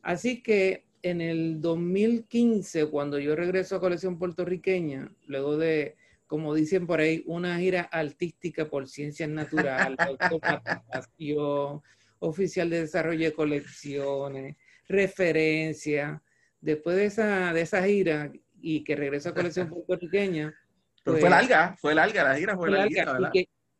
Así 0.00 0.42
que 0.44 0.84
en 1.02 1.20
el 1.20 1.60
2015, 1.60 2.86
cuando 2.86 3.18
yo 3.18 3.34
regreso 3.34 3.74
a 3.74 3.80
colección 3.80 4.16
puertorriqueña, 4.16 5.10
luego 5.26 5.56
de, 5.56 5.96
como 6.30 6.54
dicen 6.54 6.86
por 6.86 7.00
ahí, 7.00 7.24
una 7.26 7.58
gira 7.58 7.88
artística 7.90 8.64
por 8.70 8.86
ciencias 8.86 9.28
naturales, 9.28 9.98
oficial 12.20 12.70
de 12.70 12.82
desarrollo 12.82 13.24
de 13.24 13.32
colecciones, 13.32 14.56
referencia, 14.86 16.22
después 16.60 16.94
de 16.94 17.06
esa, 17.06 17.52
de 17.52 17.62
esa 17.62 17.82
gira 17.82 18.30
y 18.62 18.84
que 18.84 18.94
regreso 18.94 19.30
a 19.30 19.34
colección 19.34 19.68
puertorriqueña. 19.86 20.54
Pero 21.02 21.16
fue 21.16 21.20
pues 21.22 21.30
larga, 21.30 21.76
fue 21.76 21.96
larga, 21.96 22.22
la 22.22 22.36
gira 22.36 22.56
fue, 22.56 22.70
larga, 22.70 23.12
¿verdad? 23.12 23.32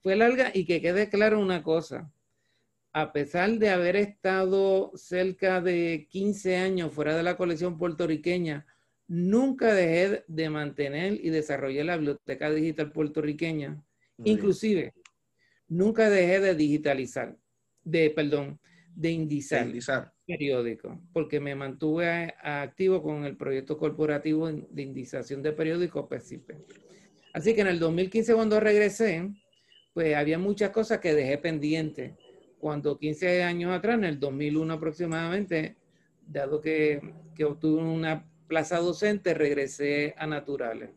fue 0.03 0.17
larga 0.17 0.51
y 0.53 0.67
que 0.67 0.83
quede 0.83 1.09
claro 1.09 1.39
una 1.39 1.63
cosa 1.63 2.11
a 2.93 3.13
pesar 3.13 3.49
de 3.61 3.71
haber 3.71 3.95
estado 3.95 4.91
cerca 4.97 5.61
de 5.61 6.09
15 6.11 6.57
años 6.57 6.93
fuera 6.93 7.15
de 7.15 7.23
la 7.23 7.37
colección 7.37 7.79
puertorriqueña, 7.79 8.67
nunca 9.11 9.75
dejé 9.75 10.25
de 10.29 10.51
mantener 10.51 11.15
y 11.15 11.31
desarrollar 11.31 11.85
la 11.85 11.97
biblioteca 11.97 12.49
digital 12.49 12.93
puertorriqueña. 12.93 13.83
Inclusive, 14.23 14.95
nunca 15.67 16.09
dejé 16.09 16.39
de 16.39 16.55
digitalizar, 16.55 17.37
de, 17.83 18.11
perdón, 18.11 18.61
de 18.95 19.11
indizar, 19.11 19.67
periódicos, 20.25 20.97
porque 21.13 21.41
me 21.41 21.57
mantuve 21.57 22.35
activo 22.41 23.03
con 23.03 23.25
el 23.25 23.37
proyecto 23.37 23.77
corporativo 23.77 24.49
de 24.49 24.83
indización 24.83 25.43
de 25.43 25.53
periódicos 25.53 26.07
PECIPE. 26.09 26.59
Así 27.33 27.53
que 27.53 27.63
en 27.63 27.67
el 27.67 27.81
2015 27.81 28.35
cuando 28.35 28.61
regresé, 28.61 29.29
pues 29.93 30.15
había 30.15 30.39
muchas 30.39 30.71
cosas 30.71 31.01
que 31.01 31.15
dejé 31.15 31.37
pendientes 31.39 32.13
cuando 32.61 32.97
15 32.97 33.43
años 33.43 33.73
atrás, 33.73 33.97
en 33.99 34.05
el 34.05 34.21
2001 34.21 34.73
aproximadamente, 34.73 35.77
dado 36.25 36.61
que, 36.61 37.01
que 37.35 37.45
obtuve 37.45 37.83
una 37.83 38.30
plaza 38.51 38.79
docente, 38.79 39.33
regresé 39.33 40.13
a 40.19 40.27
Naturales. 40.27 40.91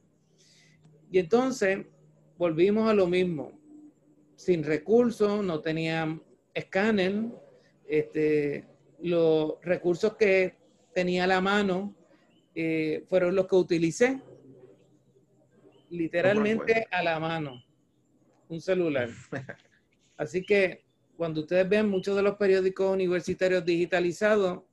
Y 1.12 1.20
entonces 1.20 1.86
volvimos 2.36 2.90
a 2.90 2.96
lo 2.96 3.06
mismo. 3.06 3.52
Sin 4.36 4.64
recursos, 4.64 5.44
no 5.46 5.62
tenía 5.62 6.20
escáner, 6.52 7.26
este, 7.88 8.66
los 9.04 9.62
recursos 9.62 10.16
que 10.16 10.56
tenía 10.96 11.26
a 11.26 11.28
la 11.28 11.42
mano 11.42 11.96
eh, 12.56 13.04
fueron 13.08 13.36
los 13.36 13.48
que 13.48 13.56
utilicé, 13.56 14.20
literalmente 15.92 16.88
a 16.90 17.04
la 17.04 17.20
mano, 17.20 17.64
un 18.50 18.62
celular. 18.62 19.10
Así 20.18 20.44
que 20.44 20.84
cuando 21.16 21.42
ustedes 21.42 21.70
ven 21.70 21.88
muchos 21.88 22.16
de 22.16 22.24
los 22.24 22.36
periódicos 22.36 22.92
universitarios 22.92 23.64
digitalizados, 23.64 24.64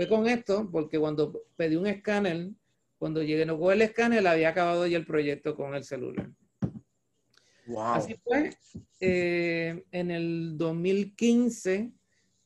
fue 0.00 0.08
con 0.08 0.26
esto, 0.26 0.66
porque 0.72 0.98
cuando 0.98 1.42
pedí 1.56 1.76
un 1.76 1.86
escáner, 1.86 2.48
cuando 2.96 3.22
llegué 3.22 3.44
no 3.44 3.58
con 3.58 3.70
el 3.74 3.82
escáner, 3.82 4.26
había 4.26 4.48
acabado 4.48 4.86
ya 4.86 4.96
el 4.96 5.04
proyecto 5.04 5.54
con 5.54 5.74
el 5.74 5.84
celular. 5.84 6.30
Así 7.78 8.14
fue. 8.24 8.50
Eh, 8.98 9.84
en 9.92 10.10
el 10.10 10.56
2015 10.56 11.92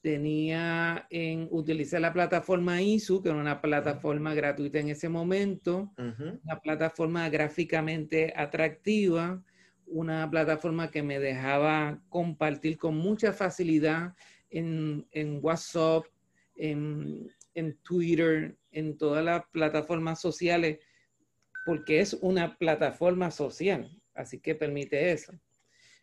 tenía 0.00 1.06
en 1.10 1.46
utilizar 1.52 2.00
la 2.00 2.12
plataforma 2.12 2.82
ISU, 2.82 3.22
que 3.22 3.28
era 3.28 3.38
una 3.38 3.62
plataforma 3.62 4.34
gratuita 4.34 4.80
en 4.80 4.88
ese 4.88 5.08
momento, 5.08 5.92
una 5.96 6.60
plataforma 6.60 7.28
gráficamente 7.28 8.34
atractiva, 8.36 9.40
una 9.86 10.28
plataforma 10.28 10.90
que 10.90 11.04
me 11.04 11.20
dejaba 11.20 12.02
compartir 12.08 12.78
con 12.78 12.96
mucha 12.96 13.32
facilidad 13.32 14.12
en, 14.50 15.06
WhatsApp, 15.40 16.04
en, 16.56 17.30
Twitter, 17.82 18.56
en 18.70 18.98
todas 18.98 19.24
las 19.24 19.44
plataformas 19.50 20.20
sociales, 20.20 20.80
porque 21.64 22.00
es 22.00 22.14
una 22.14 22.56
plataforma 22.58 23.30
social, 23.30 23.90
así 24.14 24.40
que 24.40 24.54
permite 24.54 25.12
eso. 25.12 25.32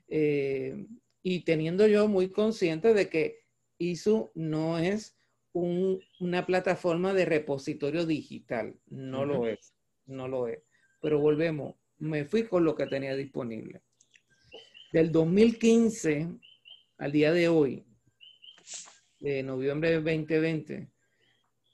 Eh, 0.08 0.88
y 1.24 1.42
teniendo 1.42 1.88
yo 1.88 2.08
muy 2.08 2.32
consciente 2.32 2.94
de 2.94 3.10
que 3.10 3.46
ISU 3.78 4.32
no 4.36 4.80
es 4.80 5.16
una 5.54 6.46
plataforma 6.46 7.14
de 7.14 7.26
repositorio 7.26 8.06
digital, 8.06 8.80
no 8.88 9.26
lo 9.26 9.48
es, 9.48 9.74
no 10.06 10.28
lo 10.28 10.48
es. 10.48 10.60
Pero 11.02 11.20
volvemos, 11.20 11.76
me 11.98 12.26
fui 12.26 12.44
con 12.44 12.64
lo 12.64 12.76
que 12.76 12.88
tenía 12.88 13.16
disponible. 13.16 13.82
Del 14.94 15.12
2015 15.12 16.28
al 16.98 17.12
día 17.12 17.32
de 17.32 17.48
hoy, 17.48 17.86
de 19.20 19.44
noviembre 19.44 19.90
de 19.90 19.96
2020, 19.96 20.91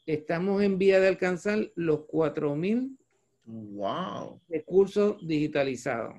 estamos 0.07 0.63
en 0.63 0.77
vía 0.77 0.99
de 0.99 1.09
alcanzar 1.09 1.71
los 1.75 1.99
4.000 2.07 2.97
wow. 3.43 4.41
recursos 4.47 5.27
digitalizados. 5.27 6.15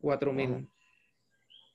4.000. 0.00 0.68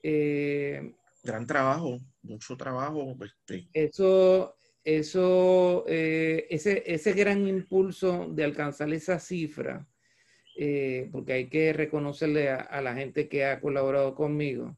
Eh, 0.02 0.94
Gran 1.24 1.46
trabajo, 1.46 2.00
mucho 2.22 2.56
trabajo. 2.56 3.18
Este. 3.22 3.68
Eso, 3.74 4.56
eso, 4.84 5.84
eh, 5.88 6.48
ese, 6.50 6.84
ese 6.86 7.12
gran 7.13 7.46
impulso 7.46 8.28
de 8.32 8.46
alcanzar 8.46 8.92
esa 8.94 9.20
cifra 9.20 9.86
eh, 10.56 11.10
porque 11.12 11.34
hay 11.34 11.50
que 11.50 11.74
reconocerle 11.74 12.50
a, 12.50 12.82
la 12.82 12.96
gente 12.96 13.28
que 13.28 13.46
ha 13.46 13.60
colaborado 13.60 14.15
conmigo. 14.15 14.78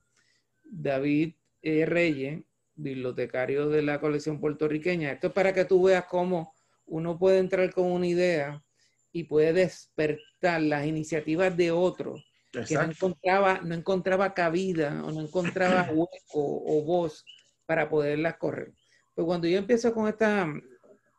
David. 0.63 1.35
Reyes, 1.63 2.41
bibliotecario 2.81 3.69
de 3.69 3.81
la 3.81 3.99
colección 3.99 4.39
puertorriqueña. 4.39 5.11
Esto 5.11 5.27
es 5.27 5.33
para 5.33 5.53
que 5.53 5.65
tú 5.65 5.83
veas 5.83 6.05
cómo 6.05 6.53
uno 6.85 7.17
puede 7.17 7.39
entrar 7.39 7.73
con 7.73 7.91
una 7.91 8.07
idea 8.07 8.63
y 9.11 9.25
puede 9.25 9.53
despertar 9.53 10.61
las 10.61 10.85
iniciativas 10.85 11.55
de 11.55 11.71
otros 11.71 12.25
que 12.67 12.75
no 12.75 12.83
encontraba, 12.83 13.61
no 13.61 13.75
encontraba 13.75 14.33
cabida 14.33 15.03
o 15.05 15.11
no 15.11 15.21
encontraba 15.21 15.83
hueco 15.93 16.19
o 16.33 16.83
voz 16.83 17.25
para 17.65 17.89
poderlas 17.89 18.37
correr. 18.37 18.73
Pues 19.15 19.25
cuando 19.25 19.47
yo 19.47 19.57
empiezo 19.57 19.93
con 19.93 20.07
esta, 20.07 20.47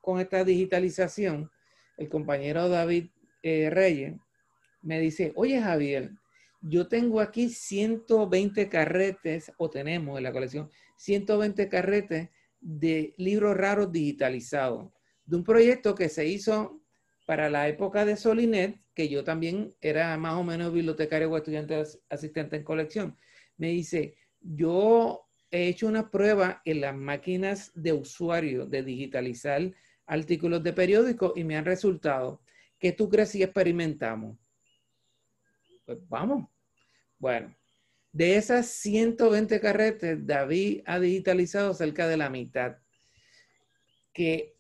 con 0.01 0.21
esta 0.21 0.45
digitalización, 0.45 1.51
el 1.97 2.09
compañero 2.09 2.69
David 2.69 3.11
eh, 3.43 3.71
Reyes 3.71 4.15
me 4.83 5.01
dice, 5.01 5.33
oye 5.37 5.61
Javier, 5.61 6.11
yo 6.63 6.87
tengo 6.87 7.21
aquí 7.21 7.49
120 7.49 8.69
carretes, 8.69 9.53
o 9.59 9.69
tenemos 9.69 10.17
en 10.17 10.25
la 10.25 10.33
colección, 10.33 10.71
120 10.97 11.69
carretes 11.69 12.31
de 12.61 13.15
libros 13.19 13.57
raros 13.57 13.91
digitalizados, 13.91 14.93
de 15.25 15.37
un 15.37 15.45
proyecto 15.45 15.95
que 15.95 16.09
se 16.09 16.27
hizo 16.27 16.81
para 17.27 17.51
la 17.51 17.69
época 17.69 18.05
de 18.05 18.17
Solinet, 18.17 18.81
que 18.95 19.09
yo 19.09 19.25
también 19.25 19.75
era 19.81 20.17
más 20.19 20.35
o 20.35 20.45
menos 20.45 20.73
bibliotecario 20.73 21.31
o 21.31 21.37
estudiante 21.37 21.83
asistente 22.09 22.57
en 22.57 22.65
colección. 22.65 23.17
Me 23.57 23.69
dice, 23.69 24.17
yo 24.41 25.29
he 25.51 25.69
hecho 25.69 25.89
una 25.89 26.11
prueba 26.11 26.63
en 26.65 26.81
las 26.81 26.95
máquinas 26.95 27.73
de 27.75 27.93
usuario 27.93 28.67
de 28.67 28.83
digitalizar 28.83 29.73
artículos 30.07 30.63
de 30.63 30.73
periódicos 30.73 31.33
y 31.37 31.45
me 31.45 31.57
han 31.57 31.65
resultado. 31.65 32.43
¿Qué 32.79 32.93
tú 32.93 33.09
crees 33.09 33.31
si 33.31 33.43
experimentamos? 33.43 34.39
Pues 35.85 35.99
vamos. 36.09 36.52
Bueno, 37.23 37.57
de 38.11 38.35
esas 38.35 38.67
120 38.67 39.61
carretes, 39.61 40.27
David 40.27 40.81
ha 40.87 40.99
digitalizado 40.99 41.73
cerca 41.73 42.09
de 42.09 42.17
la 42.17 42.29
mitad 42.31 42.79
que 44.13 44.57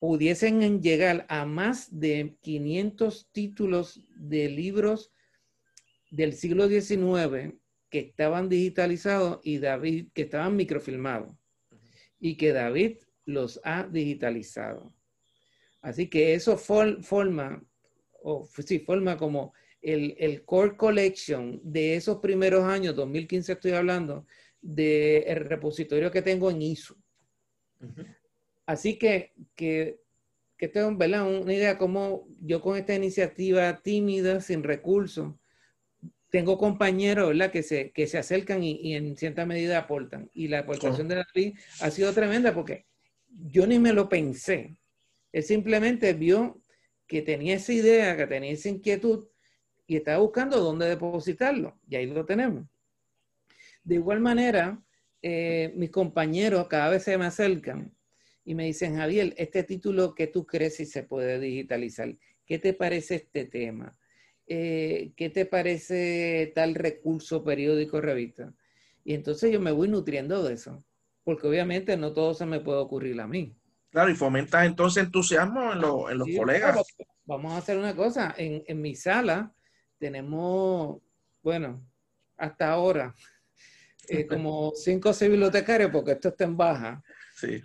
pudiesen 0.00 0.82
llegar 0.82 1.24
a 1.28 1.44
más 1.44 2.00
de 2.00 2.36
500 2.42 3.30
títulos 3.30 4.02
de 4.16 4.48
libros 4.48 5.12
del 6.10 6.32
siglo 6.32 6.66
XIX 6.66 7.54
que 7.88 8.00
estaban 8.00 8.48
digitalizados 8.48 9.38
y 9.44 9.58
David, 9.58 10.08
que 10.12 10.22
estaban 10.22 10.56
microfilmados 10.56 11.30
y 12.18 12.36
que 12.36 12.52
David 12.52 12.96
los 13.24 13.60
ha 13.62 13.84
digitalizado. 13.84 14.92
Así 15.80 16.08
que 16.08 16.34
eso 16.34 16.58
forma, 16.58 17.64
o 18.20 18.48
sí, 18.66 18.80
forma 18.80 19.16
como 19.16 19.54
el, 19.84 20.44
core 20.44 20.76
collection 20.76 21.60
de 21.62 21.96
esos 21.96 22.18
primeros 22.18 22.64
años, 22.64 22.96
2015 22.96 23.52
estoy 23.52 23.72
hablando, 23.72 24.26
del 24.60 25.44
repositorio 25.44 26.10
que 26.10 26.22
tengo 26.22 26.50
en 26.50 26.62
ISO. 26.62 26.96
Así 28.64 28.98
que, 28.98 29.34
que, 29.54 30.00
que 30.56 30.68
tengo 30.68 30.88
una 30.88 31.52
idea 31.52 31.76
como 31.76 32.26
yo 32.40 32.62
con 32.62 32.78
esta 32.78 32.94
iniciativa 32.94 33.80
tímida, 33.82 34.40
sin 34.40 34.62
recursos, 34.62 35.34
tengo 36.30 36.58
compañeros 36.58 37.28
¿verdad? 37.28 37.52
Que, 37.52 37.62
se, 37.62 37.92
que 37.92 38.06
se 38.06 38.18
acercan 38.18 38.64
y, 38.64 38.94
en 38.94 39.16
cierta 39.16 39.44
medida 39.44 39.78
aportan. 39.78 40.30
Y 40.32 40.48
la 40.48 40.60
aportación 40.60 41.08
de 41.08 41.16
David 41.16 41.58
ha 41.80 41.90
sido 41.90 42.12
tremenda 42.12 42.54
porque 42.54 42.86
yo 43.28 43.66
ni 43.66 43.78
me 43.78 43.92
lo 43.92 44.08
pensé. 44.08 44.76
Él 45.30 45.42
simplemente 45.42 46.12
vio 46.14 46.60
que 47.06 47.20
tenía 47.20 47.56
esa 47.56 47.72
idea, 47.72 48.16
que 48.16 48.26
tenía 48.26 48.50
esa 48.50 48.70
inquietud 48.70 49.28
y 49.86 49.96
estaba 49.96 50.18
buscando 50.18 50.60
dónde 50.60 50.88
depositarlo. 50.88 51.78
Y 51.88 51.96
ahí 51.96 52.06
lo 52.06 52.24
tenemos. 52.24 52.66
De 53.82 53.96
igual 53.96 54.20
manera, 54.20 54.82
eh, 55.20 55.72
mis 55.76 55.90
compañeros 55.90 56.68
cada 56.68 56.90
vez 56.90 57.04
se 57.04 57.18
me 57.18 57.26
acercan 57.26 57.94
y 58.44 58.54
me 58.54 58.64
dicen, 58.64 58.96
Javier, 58.96 59.34
este 59.36 59.62
título 59.62 60.14
que 60.14 60.26
tú 60.26 60.46
crees 60.46 60.76
si 60.76 60.86
se 60.86 61.02
puede 61.02 61.38
digitalizar, 61.38 62.14
¿qué 62.46 62.58
te 62.58 62.74
parece 62.74 63.16
este 63.16 63.44
tema? 63.46 63.96
Eh, 64.46 65.12
¿Qué 65.16 65.30
te 65.30 65.46
parece 65.46 66.52
tal 66.54 66.74
recurso, 66.74 67.42
periódico, 67.42 68.00
revista? 68.00 68.52
Y 69.02 69.14
entonces 69.14 69.50
yo 69.50 69.60
me 69.60 69.72
voy 69.72 69.88
nutriendo 69.88 70.42
de 70.42 70.54
eso, 70.54 70.84
porque 71.22 71.46
obviamente 71.46 71.96
no 71.96 72.12
todo 72.12 72.34
se 72.34 72.46
me 72.46 72.60
puede 72.60 72.78
ocurrir 72.78 73.20
a 73.20 73.26
mí. 73.26 73.56
Claro, 73.90 74.10
y 74.10 74.14
fomentas 74.14 74.66
entonces 74.66 75.04
entusiasmo 75.04 75.72
en, 75.72 75.80
los 76.18 76.28
colegas. 76.36 76.76
vamos 77.24 77.52
a 77.52 77.58
hacer 77.58 77.78
una 77.78 77.94
cosa, 77.94 78.34
en, 78.36 78.62
en 78.66 78.82
mi 78.82 78.94
sala 78.94 79.53
tenemos, 79.98 81.00
bueno, 81.42 81.86
hasta 82.36 82.70
ahora, 82.70 83.14
eh, 84.08 84.26
como 84.26 84.72
cinco 84.74 85.10
o 85.10 85.12
seis 85.12 85.30
bibliotecarios, 85.30 85.90
porque 85.90 86.12
esto 86.12 86.28
está 86.28 86.44
en 86.44 86.56
baja. 86.56 87.02
Sí. 87.36 87.62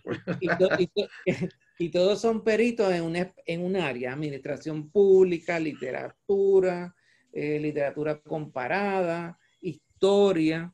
Y, 1.82 1.89
todos 1.92 2.20
son 2.20 2.44
peritos 2.44 2.92
en 2.94 3.04
un, 3.04 3.15
en 3.15 3.63
un 3.63 3.78
área, 3.78 4.12
administración 4.12 4.89
pública, 4.89 5.58
literatura, 5.60 6.94
eh, 7.32 7.58
literatura 7.60 8.20
comparada, 8.20 9.39
historia. 9.62 10.74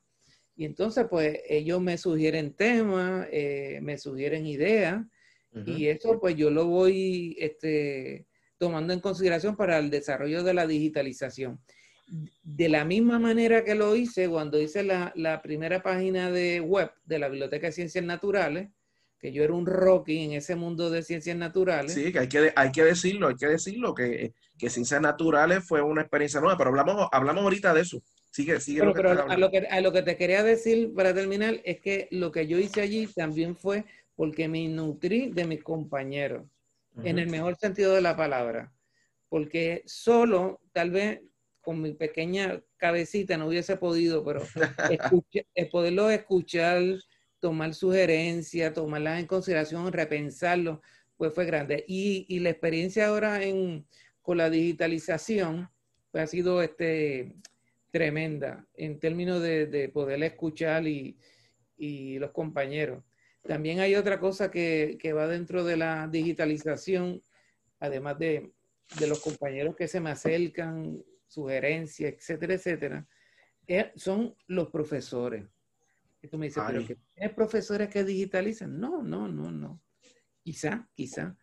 Y 0.55 0.65
entonces, 0.65 1.05
pues, 1.07 1.39
ellos 1.47 1.79
me 1.79 1.97
sugieren 1.97 2.55
temas, 2.55 3.27
eh, 3.31 3.79
me 3.83 3.97
sugieren 3.97 4.47
ideas, 4.47 5.05
y 5.65 5.87
eso, 5.87 6.19
pues, 6.19 6.35
yo 6.35 6.49
lo 6.49 6.65
voy 6.65 7.37
este, 7.39 8.25
tomando 8.57 8.93
en 8.93 8.99
consideración 8.99 9.55
para 9.55 9.77
el 9.77 9.89
desarrollo 9.89 10.43
de 10.43 10.53
la 10.53 10.67
digitalización 10.67 11.59
de 12.07 12.69
la 12.69 12.85
misma 12.85 13.19
manera 13.19 13.63
que 13.63 13.75
lo 13.75 13.95
hice 13.95 14.29
cuando 14.29 14.59
hice 14.59 14.83
la, 14.83 15.41
primera 15.41 15.81
página 15.81 16.31
de 16.31 16.61
web 16.61 16.91
de 17.05 17.19
la 17.19 17.29
Biblioteca 17.29 17.67
de 17.67 17.73
Ciencias 17.73 18.03
Naturales, 18.03 18.69
que 19.19 19.31
yo 19.31 19.43
era 19.43 19.53
un 19.53 19.65
Rocky 19.65 20.23
en 20.23 20.33
ese 20.33 20.55
mundo 20.55 20.89
de 20.89 21.01
ciencias 21.01 21.35
naturales. 21.35 21.93
Sí, 21.93 22.11
que 22.11 22.19
hay 22.19 22.29
que, 22.29 22.53
hay 22.55 22.71
que 22.71 22.83
decirlo, 22.83 23.29
hay 23.29 23.35
que 23.35 23.47
decirlo, 23.47 23.95
que, 23.95 24.33
que 24.57 24.69
Ciencias 24.69 25.01
Naturales 25.01 25.63
fue 25.65 25.81
una 25.81 26.01
experiencia 26.01 26.39
nueva, 26.39 26.57
pero 26.57 26.69
hablamos, 26.69 27.07
hablamos 27.11 27.43
ahorita 27.43 27.73
de 27.73 27.81
eso. 27.81 28.03
Sigue, 28.29 28.59
sigue 28.59 28.81
pero, 28.81 28.93
pero 28.93 29.09
a, 29.11 29.37
lo 29.37 29.49
que, 29.49 29.59
a 29.59 29.81
lo 29.81 29.93
que 29.93 30.03
te 30.03 30.17
quería 30.17 30.43
decir 30.43 30.93
para 30.93 31.13
terminar 31.13 31.61
es 31.63 31.79
que 31.79 32.09
lo 32.11 32.31
que 32.31 32.45
yo 32.45 32.59
hice 32.59 32.81
allí 32.81 33.07
también 33.07 33.55
fue 33.55 33.85
porque 34.15 34.47
me 34.47 34.67
nutrí 34.67 35.29
de 35.29 35.45
mis 35.45 35.63
compañeros, 35.63 36.45
en 37.03 37.19
el 37.19 37.29
mejor 37.29 37.55
sentido 37.57 37.93
de 37.93 38.01
la 38.01 38.15
palabra. 38.15 38.73
Porque 39.29 39.83
solo, 39.85 40.61
tal 40.71 40.91
vez 40.91 41.21
con 41.61 41.81
mi 41.81 41.93
pequeña 41.93 42.61
cabecita 42.77 43.37
no 43.37 43.47
hubiese 43.47 43.75
podido, 43.77 44.23
pero 44.23 44.41
poderlo 45.71 46.09
escuchar, 46.09 46.81
tomar 47.39 47.73
sugerencias, 47.73 48.73
tomarlas 48.73 49.19
en 49.19 49.25
consideración, 49.25 49.91
repensarlo, 49.91 50.81
pues 51.17 51.33
fue 51.33 51.45
grande. 51.45 51.83
Y, 51.87 52.39
la 52.39 52.51
experiencia 52.51 53.07
ahora 53.07 53.43
en, 53.43 53.87
con 54.21 54.37
la 54.37 54.49
digitalización 54.49 55.69
pues 56.11 56.23
ha 56.23 56.27
sido 56.27 56.61
este, 56.61 57.35
tremenda 57.91 58.65
en 58.75 58.99
términos 58.99 59.41
de, 59.41 59.89
poder 59.93 60.21
escuchar 60.23 60.87
y, 60.87 61.17
los 62.19 62.31
compañeros. 62.31 63.03
También 63.47 63.79
hay 63.79 63.95
otra 63.95 64.19
cosa 64.19 64.49
que, 64.49 64.97
va 65.15 65.27
dentro 65.27 65.63
de 65.63 65.77
la 65.77 66.07
digitalización, 66.07 67.21
además 67.79 68.17
de, 68.17 68.51
de 68.99 69.07
los 69.07 69.19
compañeros 69.21 69.75
que 69.75 69.87
se 69.87 69.99
me 69.99 70.09
acercan 70.09 71.03
sugerencias, 71.27 72.13
etcétera, 72.13 72.53
etcétera, 72.53 73.07
eh, 73.67 73.91
son 73.95 74.35
los 74.47 74.69
profesores. 74.69 75.45
Y 76.21 76.27
tú 76.27 76.37
me 76.37 76.47
dices, 76.47 76.63
¿pero 76.65 76.85
que 76.85 76.97
tienes 77.13 77.35
profesores 77.35 77.89
que 77.89 78.03
digitalizan? 78.03 78.79
No, 78.79 79.03
no, 79.03 79.27
no, 79.27 79.51
no. 79.51 79.81
Quizá, 80.43 80.89
quizá. 80.95 81.37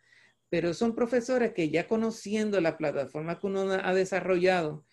Pero 0.48 0.74
son 0.74 0.94
profesores 0.94 1.52
que 1.52 1.70
ya 1.70 1.86
conociendo 1.86 2.60
la 2.60 2.76
plataforma 2.76 3.38
que 3.38 3.46
uno 3.46 3.70
ha 3.70 3.94
desarrollado, 3.94 4.84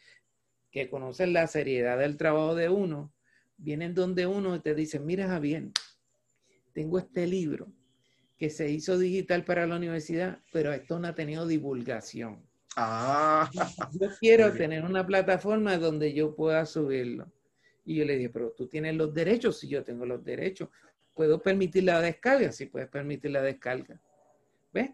que 0.71 0.89
conocen 0.89 1.33
la 1.33 1.47
seriedad 1.47 1.97
del 1.97 2.17
trabajo 2.17 2.55
de 2.55 2.69
uno, 2.69 3.13
vienen 3.57 3.95
donde 3.95 4.27
uno 4.27 4.55
y 4.55 4.59
te 4.59 4.75
dicen, 4.75 5.05
mira 5.05 5.27
Javier, 5.27 5.71
tengo 6.79 6.97
este 6.97 7.27
libro 7.27 7.67
que 8.37 8.49
se 8.49 8.69
hizo 8.71 8.97
digital 8.97 9.43
para 9.43 9.67
la 9.67 9.75
universidad, 9.75 10.39
pero 10.53 10.71
esto 10.71 10.97
no 10.97 11.09
ha 11.09 11.13
tenido 11.13 11.45
divulgación. 11.45 12.41
Ah. 12.77 13.51
Yo 13.99 14.07
quiero 14.17 14.53
tener 14.53 14.85
una 14.85 15.05
plataforma 15.05 15.75
donde 15.75 16.13
yo 16.13 16.33
pueda 16.33 16.65
subirlo. 16.65 17.29
Y 17.83 17.95
yo 17.95 18.05
le 18.05 18.15
dije, 18.15 18.29
pero 18.29 18.51
tú 18.51 18.67
tienes 18.67 18.95
los 18.95 19.13
derechos, 19.13 19.59
si 19.59 19.67
yo 19.67 19.83
tengo 19.83 20.05
los 20.05 20.23
derechos. 20.23 20.69
¿Puedo 21.13 21.41
permitir 21.41 21.83
la 21.83 21.99
descarga? 21.99 22.53
Si 22.53 22.67
puedes 22.67 22.87
permitir 22.87 23.31
la 23.31 23.41
descarga. 23.41 23.99
¿Ves? 24.71 24.91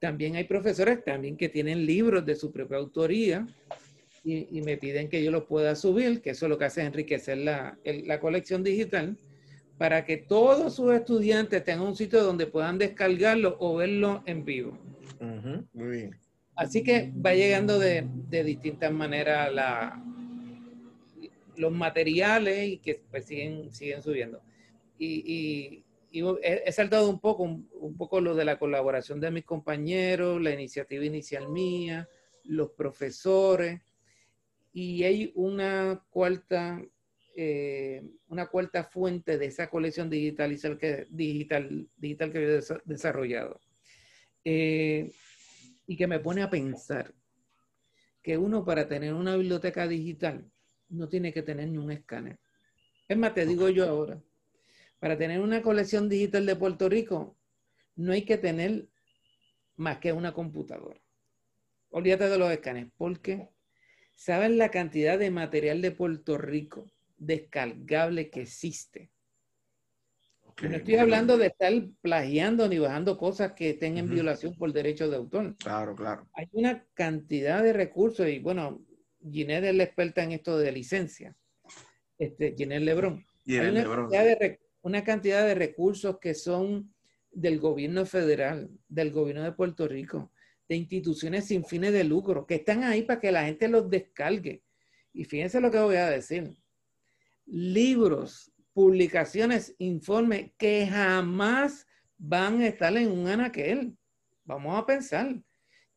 También 0.00 0.34
hay 0.34 0.44
profesores 0.44 1.04
también 1.04 1.36
que 1.36 1.48
tienen 1.48 1.86
libros 1.86 2.26
de 2.26 2.34
su 2.34 2.50
propia 2.50 2.78
autoría 2.78 3.46
y, 4.24 4.60
me 4.62 4.76
piden 4.76 5.08
que 5.08 5.22
yo 5.22 5.30
los 5.30 5.44
pueda 5.44 5.76
subir, 5.76 6.20
que 6.20 6.30
eso 6.30 6.46
es 6.46 6.50
lo 6.50 6.58
que 6.58 6.64
hace 6.64 6.82
enriquecer 6.82 7.38
la, 7.38 7.78
la 7.84 8.18
colección 8.18 8.64
digital, 8.64 9.16
para 9.78 10.04
que 10.04 10.16
todos 10.16 10.74
sus 10.74 10.92
estudiantes 10.92 11.64
tengan 11.64 11.86
un 11.86 11.96
sitio 11.96 12.22
donde 12.22 12.46
puedan 12.46 12.78
descargarlo 12.78 13.56
o 13.60 13.76
verlo 13.76 14.22
en 14.26 14.44
vivo. 14.44 14.78
Muy 15.72 15.88
bien. 15.88 16.16
Así 16.58 16.82
que 16.82 17.12
va 17.24 17.34
llegando 17.34 17.78
de, 17.78 18.04
distintas 18.44 18.92
maneras 18.92 19.52
la, 19.54 20.02
los 21.56 21.72
materiales 21.72 22.66
y 22.66 22.78
que 22.78 23.00
pues, 23.10 23.26
siguen, 23.26 23.72
siguen 23.72 24.02
subiendo. 24.02 24.42
Y, 24.98 25.84
he, 26.42 26.72
saltado 26.72 27.08
un 27.08 27.20
poco, 27.20 27.44
un, 27.44 27.96
poco 27.96 28.20
lo 28.20 28.34
de 28.34 28.44
la 28.44 28.58
colaboración 28.58 29.20
de 29.20 29.30
mis 29.30 29.44
compañeros, 29.44 30.42
la 30.42 30.50
iniciativa 30.50 31.04
inicial 31.04 31.48
mía, 31.48 32.08
los 32.42 32.70
profesores, 32.70 33.80
y 34.72 35.04
hay 35.04 35.32
una 35.36 36.02
cuarta, 36.10 36.82
eh, 37.40 38.02
una 38.26 38.48
cuarta 38.48 38.82
fuente 38.82 39.38
de 39.38 39.46
esa 39.46 39.70
colección 39.70 40.10
digital, 40.10 40.58
que, 40.76 41.06
digital, 41.08 41.88
digital 41.96 42.32
que 42.32 42.38
he 42.42 42.60
desarrollado. 42.84 43.60
Eh, 44.42 45.12
y 45.86 45.96
que 45.96 46.08
me 46.08 46.18
pone 46.18 46.42
a 46.42 46.50
pensar 46.50 47.14
que 48.24 48.36
uno 48.36 48.64
para 48.64 48.88
tener 48.88 49.14
una 49.14 49.36
biblioteca 49.36 49.86
digital 49.86 50.50
no 50.88 51.08
tiene 51.08 51.32
que 51.32 51.42
tener 51.42 51.68
ni 51.68 51.78
un 51.78 51.92
escáner. 51.92 52.40
Es 53.06 53.16
más, 53.16 53.34
te 53.34 53.46
digo 53.46 53.68
yo 53.68 53.88
ahora, 53.88 54.20
para 54.98 55.16
tener 55.16 55.38
una 55.38 55.62
colección 55.62 56.08
digital 56.08 56.44
de 56.44 56.56
Puerto 56.56 56.88
Rico 56.88 57.38
no 57.94 58.10
hay 58.10 58.24
que 58.24 58.36
tener 58.36 58.88
más 59.76 59.98
que 59.98 60.12
una 60.12 60.32
computadora. 60.32 61.00
Olvídate 61.90 62.28
de 62.28 62.38
los 62.38 62.50
escáneres, 62.50 62.90
porque 62.96 63.48
¿saben 64.16 64.58
la 64.58 64.72
cantidad 64.72 65.20
de 65.20 65.30
material 65.30 65.80
de 65.82 65.92
Puerto 65.92 66.36
Rico 66.36 66.90
descargable 67.18 68.30
que 68.30 68.42
existe? 68.42 69.10
no 70.62 70.76
estoy 70.76 70.96
hablando 70.96 71.38
de 71.38 71.46
estar 71.46 71.72
plagiando 72.00 72.68
ni 72.68 72.78
bajando 72.78 73.16
cosas 73.16 73.52
que 73.52 73.70
estén 73.70 73.98
en 73.98 74.10
violación 74.10 74.54
por 74.54 74.72
derecho 74.72 75.08
de 75.08 75.16
autor. 75.16 75.56
Claro, 75.58 75.94
claro. 75.94 76.28
Hay 76.32 76.48
una 76.52 76.84
cantidad 76.94 77.62
de 77.62 77.72
recursos 77.72 78.28
y 78.28 78.38
bueno, 78.38 78.84
Ginette 79.30 79.66
es 79.66 79.74
la 79.74 79.84
experta 79.84 80.22
en 80.22 80.32
esto 80.32 80.58
de 80.58 80.72
licencia. 80.72 81.36
Este, 82.18 82.54
Ginette 82.56 82.82
Lebrón. 82.82 83.24
Hay 83.46 83.58
una, 83.58 83.84
Cantidad 83.84 84.24
de, 84.24 84.60
una 84.82 85.04
cantidad 85.04 85.46
de 85.46 85.54
recursos 85.54 86.18
que 86.18 86.34
son 86.34 86.92
del 87.30 87.60
gobierno 87.60 88.04
federal, 88.04 88.70
del 88.88 89.12
gobierno 89.12 89.44
de 89.44 89.52
Puerto 89.52 89.86
Rico, 89.86 90.32
de 90.68 90.76
instituciones 90.76 91.46
sin 91.46 91.64
fines 91.64 91.92
de 91.92 92.04
lucro, 92.04 92.46
que 92.46 92.56
están 92.56 92.82
ahí 92.82 93.02
para 93.02 93.20
que 93.20 93.32
la 93.32 93.44
gente 93.44 93.68
los 93.68 93.88
descargue. 93.88 94.62
Y 95.12 95.24
fíjense 95.24 95.60
lo 95.60 95.70
que 95.70 95.78
voy 95.78 95.96
a 95.96 96.10
decir. 96.10 96.58
Libros 97.50 98.52
publicaciones, 98.72 99.74
informes 99.78 100.52
que 100.56 100.86
jamás 100.86 101.86
van 102.16 102.60
a 102.60 102.66
estar 102.68 102.96
en 102.96 103.10
un 103.10 103.26
anaquel. 103.26 103.96
Vamos 104.44 104.78
a 104.78 104.86
pensar, 104.86 105.34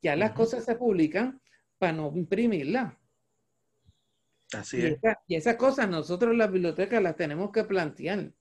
ya 0.02 0.16
las 0.16 0.32
cosas 0.32 0.66
se 0.66 0.76
publican 0.76 1.40
para 1.78 1.94
no 1.94 2.12
imprimirlas. 2.16 2.94
Así 4.54 4.78
y 4.78 4.86
es. 4.86 5.00
y 5.28 5.36
esas 5.36 5.56
cosas 5.56 5.90
nosotros 5.90 6.36
las 6.36 6.52
bibliotecas 6.52 7.02
las 7.02 7.16
tenemos 7.16 7.52
que 7.52 7.64
plantear. 7.64 8.34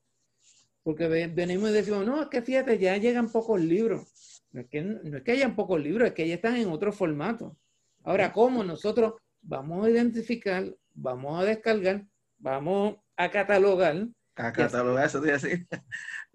Porque 0.82 1.06
venimos 1.06 1.70
y 1.70 1.74
decimos, 1.74 2.06
no, 2.06 2.22
es 2.22 2.28
que 2.28 2.42
fíjate, 2.42 2.78
ya 2.78 2.96
llegan 2.96 3.30
pocos 3.30 3.60
libros. 3.60 4.42
No 4.52 4.62
es, 4.62 4.68
que, 4.68 4.82
no 4.82 5.18
es 5.18 5.22
que 5.22 5.32
hayan 5.32 5.54
pocos 5.54 5.80
libros, 5.80 6.08
es 6.08 6.14
que 6.14 6.26
ya 6.26 6.34
están 6.34 6.56
en 6.56 6.68
otro 6.68 6.92
formato. 6.92 7.56
Ahora, 8.02 8.32
¿cómo 8.32 8.64
nosotros 8.64 9.14
vamos 9.42 9.86
a 9.86 9.90
identificar, 9.90 10.74
vamos 10.94 11.40
a 11.40 11.44
descargar, 11.44 12.06
vamos 12.40 12.96
a 13.16 13.30
catalogar 13.30 14.08
a 14.40 14.52
catalogar 14.52 15.06
eso, 15.06 15.20
decir. 15.20 15.66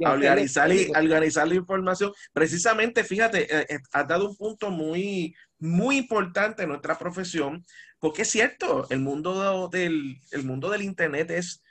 A 0.03 0.11
organizar, 0.11 0.71
y, 0.73 0.91
organizar 0.91 1.47
la 1.47 1.55
información. 1.55 2.11
Precisamente, 2.33 3.03
fíjate, 3.05 3.43
eh, 3.43 3.65
eh, 3.69 3.79
has 3.93 4.07
dado 4.07 4.29
un 4.29 4.35
punto 4.35 4.69
muy, 4.69 5.33
muy 5.57 5.97
importante 5.97 6.63
en 6.63 6.69
nuestra 6.69 6.97
profesión, 6.97 7.65
porque 7.97 8.23
es 8.23 8.29
cierto, 8.29 8.87
el 8.89 8.99
mundo 8.99 9.69
del, 9.69 10.19
el 10.31 10.43
mundo 10.43 10.69
del 10.69 10.81
Internet 10.81 11.31
es 11.31 11.63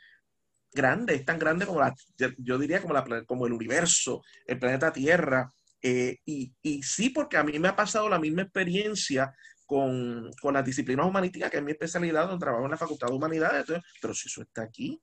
grande, 0.73 1.15
es 1.17 1.25
tan 1.27 1.39
grande 1.39 1.67
como 1.67 1.81
la, 1.81 1.95
yo 2.39 2.59
diría 2.59 2.81
como, 2.81 2.95
la, 2.95 3.25
como 3.27 3.47
el 3.47 3.53
universo, 3.53 4.23
el 4.47 4.59
planeta 4.59 4.93
Tierra. 4.93 5.51
Eh, 5.83 6.17
y, 6.25 6.55
y, 6.63 6.83
sí, 6.83 7.11
porque 7.11 7.37
a 7.37 7.45
mí 7.45 7.59
me 7.59 7.69
ha 7.69 7.77
pasado 7.77 8.09
la 8.09 8.19
misma 8.19 8.43
experiencia 8.43 9.35
con, 9.67 10.31
con 10.41 10.55
las 10.55 10.65
disciplinas 10.65 11.07
humanísticas, 11.07 11.51
que 11.51 11.59
es 11.59 11.63
mi 11.63 11.73
especialidad, 11.73 12.29
donde 12.29 12.45
trabajo 12.45 12.65
en 12.65 12.71
la 12.73 12.77
Facultad 12.77 13.09
de 13.09 13.15
Humanidades, 13.15 13.65
pero 14.01 14.15
si 14.15 14.29
eso 14.29 14.43
está 14.43 14.63
aquí, 14.63 15.01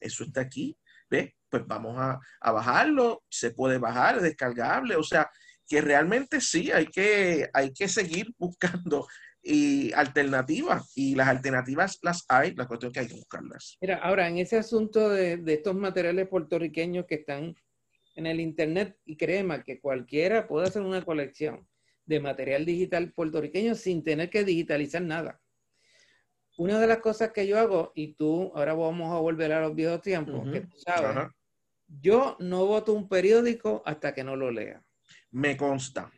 eso 0.00 0.24
está 0.24 0.42
aquí, 0.42 0.76
¿ves? 1.10 1.32
Pues 1.48 1.64
vamos 1.66 1.96
a, 1.98 2.18
a 2.40 2.52
bajarlo, 2.52 3.24
se 3.28 3.50
puede 3.50 3.78
bajar, 3.78 4.16
es 4.16 4.22
descargable, 4.22 4.96
o 4.96 5.02
sea, 5.02 5.30
que 5.66 5.80
realmente 5.80 6.40
sí, 6.40 6.70
hay 6.70 6.86
que, 6.86 7.48
hay 7.52 7.72
que 7.72 7.88
seguir 7.88 8.32
buscando 8.38 9.06
y 9.42 9.92
alternativas 9.92 10.90
y 10.94 11.14
las 11.14 11.28
alternativas 11.28 11.98
las 12.02 12.24
hay, 12.28 12.54
la 12.54 12.66
cuestión 12.66 12.90
es 12.90 12.94
que 12.94 13.00
hay 13.00 13.08
que 13.08 13.14
buscarlas. 13.14 13.76
Mira, 13.80 13.96
ahora 13.96 14.26
en 14.26 14.38
ese 14.38 14.56
asunto 14.56 15.10
de, 15.10 15.36
de 15.36 15.54
estos 15.54 15.74
materiales 15.74 16.28
puertorriqueños 16.28 17.04
que 17.06 17.16
están 17.16 17.54
en 18.14 18.26
el 18.26 18.40
Internet 18.40 18.96
y 19.04 19.16
créeme 19.16 19.62
que 19.62 19.80
cualquiera 19.80 20.46
puede 20.46 20.68
hacer 20.68 20.82
una 20.82 21.04
colección 21.04 21.66
de 22.06 22.20
material 22.20 22.64
digital 22.64 23.12
puertorriqueño 23.12 23.74
sin 23.74 24.02
tener 24.04 24.30
que 24.30 24.44
digitalizar 24.44 25.02
nada. 25.02 25.40
Una 26.56 26.78
de 26.78 26.86
las 26.86 26.98
cosas 26.98 27.32
que 27.32 27.46
yo 27.46 27.58
hago, 27.58 27.92
y 27.94 28.14
tú, 28.14 28.52
ahora 28.54 28.74
vamos 28.74 29.12
a 29.12 29.18
volver 29.18 29.52
a 29.52 29.60
los 29.60 29.74
viejos 29.74 30.00
tiempos, 30.02 30.48
que 30.52 30.60
tú 30.60 30.76
sabes, 30.78 31.28
yo 31.88 32.36
no 32.38 32.66
voto 32.66 32.92
un 32.92 33.08
periódico 33.08 33.82
hasta 33.84 34.14
que 34.14 34.22
no 34.22 34.36
lo 34.36 34.50
lea. 34.50 34.82
Me 35.30 35.56
consta. 35.56 36.12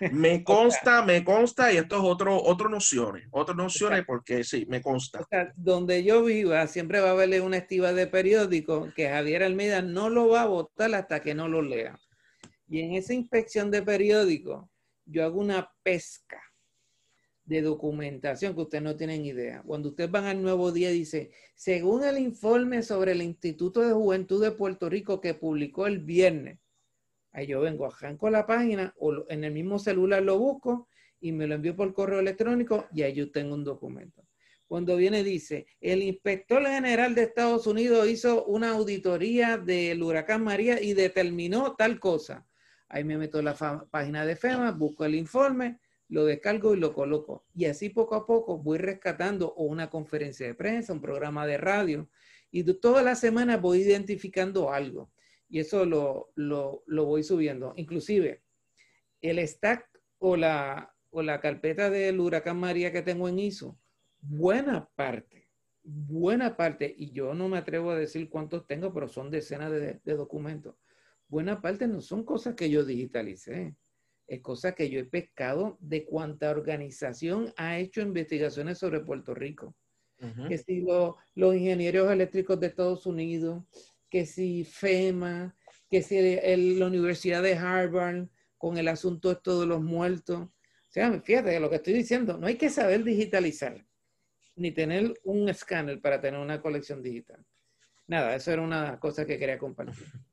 Me 0.12 0.42
consta, 0.42 1.02
me 1.02 1.22
consta, 1.22 1.72
y 1.72 1.76
esto 1.76 1.96
es 1.96 2.02
otro, 2.02 2.42
otro 2.42 2.68
nociones, 2.68 3.28
otras 3.30 3.56
nociones, 3.56 4.02
porque 4.04 4.42
sí, 4.42 4.66
me 4.68 4.82
consta. 4.82 5.20
O 5.20 5.26
sea, 5.30 5.52
donde 5.54 6.02
yo 6.02 6.24
viva, 6.24 6.66
siempre 6.66 6.98
va 6.98 7.10
a 7.10 7.12
haberle 7.12 7.40
una 7.40 7.58
estiva 7.58 7.92
de 7.92 8.08
periódico 8.08 8.92
que 8.96 9.08
Javier 9.08 9.44
Almeida 9.44 9.80
no 9.80 10.10
lo 10.10 10.26
va 10.26 10.42
a 10.42 10.46
votar 10.46 10.92
hasta 10.94 11.20
que 11.20 11.36
no 11.36 11.46
lo 11.46 11.62
lea. 11.62 11.96
Y 12.66 12.80
en 12.80 12.94
esa 12.94 13.14
inspección 13.14 13.70
de 13.70 13.82
periódico, 13.82 14.71
yo 15.04 15.24
hago 15.24 15.40
una 15.40 15.70
pesca 15.82 16.42
de 17.44 17.62
documentación 17.62 18.54
que 18.54 18.62
ustedes 18.62 18.84
no 18.84 18.96
tienen 18.96 19.26
idea. 19.26 19.62
Cuando 19.66 19.90
ustedes 19.90 20.10
van 20.10 20.26
al 20.26 20.42
Nuevo 20.42 20.72
Día, 20.72 20.90
dice, 20.90 21.32
según 21.54 22.04
el 22.04 22.18
informe 22.18 22.82
sobre 22.82 23.12
el 23.12 23.22
Instituto 23.22 23.80
de 23.80 23.92
Juventud 23.92 24.42
de 24.42 24.52
Puerto 24.52 24.88
Rico 24.88 25.20
que 25.20 25.34
publicó 25.34 25.86
el 25.86 25.98
viernes, 25.98 26.58
Ahí 27.32 27.46
yo 27.46 27.60
vengo, 27.60 27.86
arranco 27.86 28.28
la 28.28 28.46
página 28.46 28.94
o 28.98 29.24
en 29.28 29.44
el 29.44 29.52
mismo 29.52 29.78
celular 29.78 30.22
lo 30.22 30.38
busco 30.38 30.88
y 31.18 31.32
me 31.32 31.46
lo 31.46 31.54
envío 31.54 31.74
por 31.74 31.94
correo 31.94 32.20
electrónico 32.20 32.86
y 32.92 33.02
ahí 33.02 33.14
yo 33.14 33.30
tengo 33.30 33.54
un 33.54 33.64
documento. 33.64 34.22
Cuando 34.66 34.96
viene 34.96 35.22
dice, 35.22 35.66
el 35.80 36.02
inspector 36.02 36.64
general 36.66 37.14
de 37.14 37.22
Estados 37.22 37.66
Unidos 37.66 38.08
hizo 38.08 38.44
una 38.44 38.70
auditoría 38.70 39.56
del 39.56 40.02
huracán 40.02 40.44
María 40.44 40.80
y 40.80 40.94
determinó 40.94 41.74
tal 41.74 41.98
cosa. 41.98 42.46
Ahí 42.92 43.04
me 43.04 43.16
meto 43.16 43.40
la 43.40 43.54
página 43.90 44.26
de 44.26 44.36
FEMA, 44.36 44.70
busco 44.72 45.06
el 45.06 45.14
informe, 45.14 45.80
lo 46.08 46.26
descargo 46.26 46.74
y 46.74 46.78
lo 46.78 46.92
coloco. 46.92 47.46
Y 47.54 47.64
así 47.64 47.88
poco 47.88 48.14
a 48.14 48.26
poco 48.26 48.58
voy 48.58 48.76
rescatando 48.76 49.54
una 49.54 49.88
conferencia 49.88 50.46
de 50.46 50.54
prensa, 50.54 50.92
un 50.92 51.00
programa 51.00 51.46
de 51.46 51.56
radio. 51.56 52.10
Y 52.50 52.64
todas 52.74 53.02
las 53.02 53.18
semanas 53.18 53.62
voy 53.62 53.78
identificando 53.78 54.70
algo 54.70 55.10
y 55.48 55.60
eso 55.60 55.86
lo, 55.86 56.32
lo, 56.34 56.82
voy 57.06 57.22
subiendo. 57.22 57.72
Inclusive, 57.76 58.42
el 59.22 59.38
stack 59.48 59.86
o 60.18 60.36
la, 60.36 60.94
o 61.08 61.22
la 61.22 61.40
carpeta 61.40 61.88
del 61.88 62.20
huracán 62.20 62.58
María 62.58 62.92
que 62.92 63.00
tengo 63.00 63.26
en 63.26 63.38
ISO, 63.38 63.78
buena 64.20 64.88
parte, 64.94 65.48
buena 65.82 66.58
parte, 66.58 66.94
y 66.94 67.12
yo 67.12 67.32
no 67.32 67.48
me 67.48 67.56
atrevo 67.56 67.90
a 67.90 67.96
decir 67.96 68.28
cuántos 68.28 68.66
tengo, 68.66 68.92
pero 68.92 69.08
son 69.08 69.30
decenas 69.30 69.70
de, 69.70 70.00
de 70.04 70.14
documentos. 70.14 70.74
Buena 71.32 71.62
parte 71.62 71.88
no 71.88 72.02
son 72.02 72.24
cosas 72.24 72.54
que 72.54 72.68
yo 72.68 72.84
digitalicé, 72.84 73.74
es 74.26 74.42
cosas 74.42 74.74
que 74.74 74.90
yo 74.90 75.00
he 75.00 75.04
pescado 75.04 75.78
de 75.80 76.04
cuánta 76.04 76.50
organización 76.50 77.54
ha 77.56 77.78
hecho 77.78 78.02
investigaciones 78.02 78.76
sobre 78.76 79.00
Puerto 79.00 79.32
Rico. 79.32 79.74
Que 80.46 80.58
si 80.58 80.84
los 81.34 81.56
ingenieros 81.56 82.12
eléctricos 82.12 82.60
de 82.60 82.66
Estados 82.66 83.06
Unidos, 83.06 83.64
que 84.10 84.26
si 84.26 84.64
FEMA, 84.64 85.56
que 85.88 86.02
si 86.02 86.20
la 86.76 86.86
Universidad 86.86 87.42
de 87.42 87.54
Harvard 87.54 88.28
con 88.58 88.76
el 88.76 88.88
asunto 88.88 89.32
esto 89.32 89.62
de 89.62 89.66
los 89.66 89.80
muertos. 89.80 90.42
O 90.42 90.90
sea, 90.90 91.18
fíjate 91.22 91.58
lo 91.60 91.70
que 91.70 91.76
estoy 91.76 91.94
diciendo, 91.94 92.36
no 92.36 92.46
hay 92.46 92.56
que 92.56 92.68
saber 92.68 93.04
digitalizar, 93.04 93.86
ni 94.54 94.70
tener 94.70 95.14
un 95.24 95.48
escáner 95.48 95.98
para 96.02 96.20
tener 96.20 96.38
una 96.38 96.60
colección 96.60 97.02
digital. 97.02 97.42
Nada, 98.06 98.36
eso 98.36 98.52
era 98.52 98.60
una 98.60 99.00
cosa 99.00 99.24
que 99.24 99.38
quería 99.38 99.58
compartir. 99.58 99.96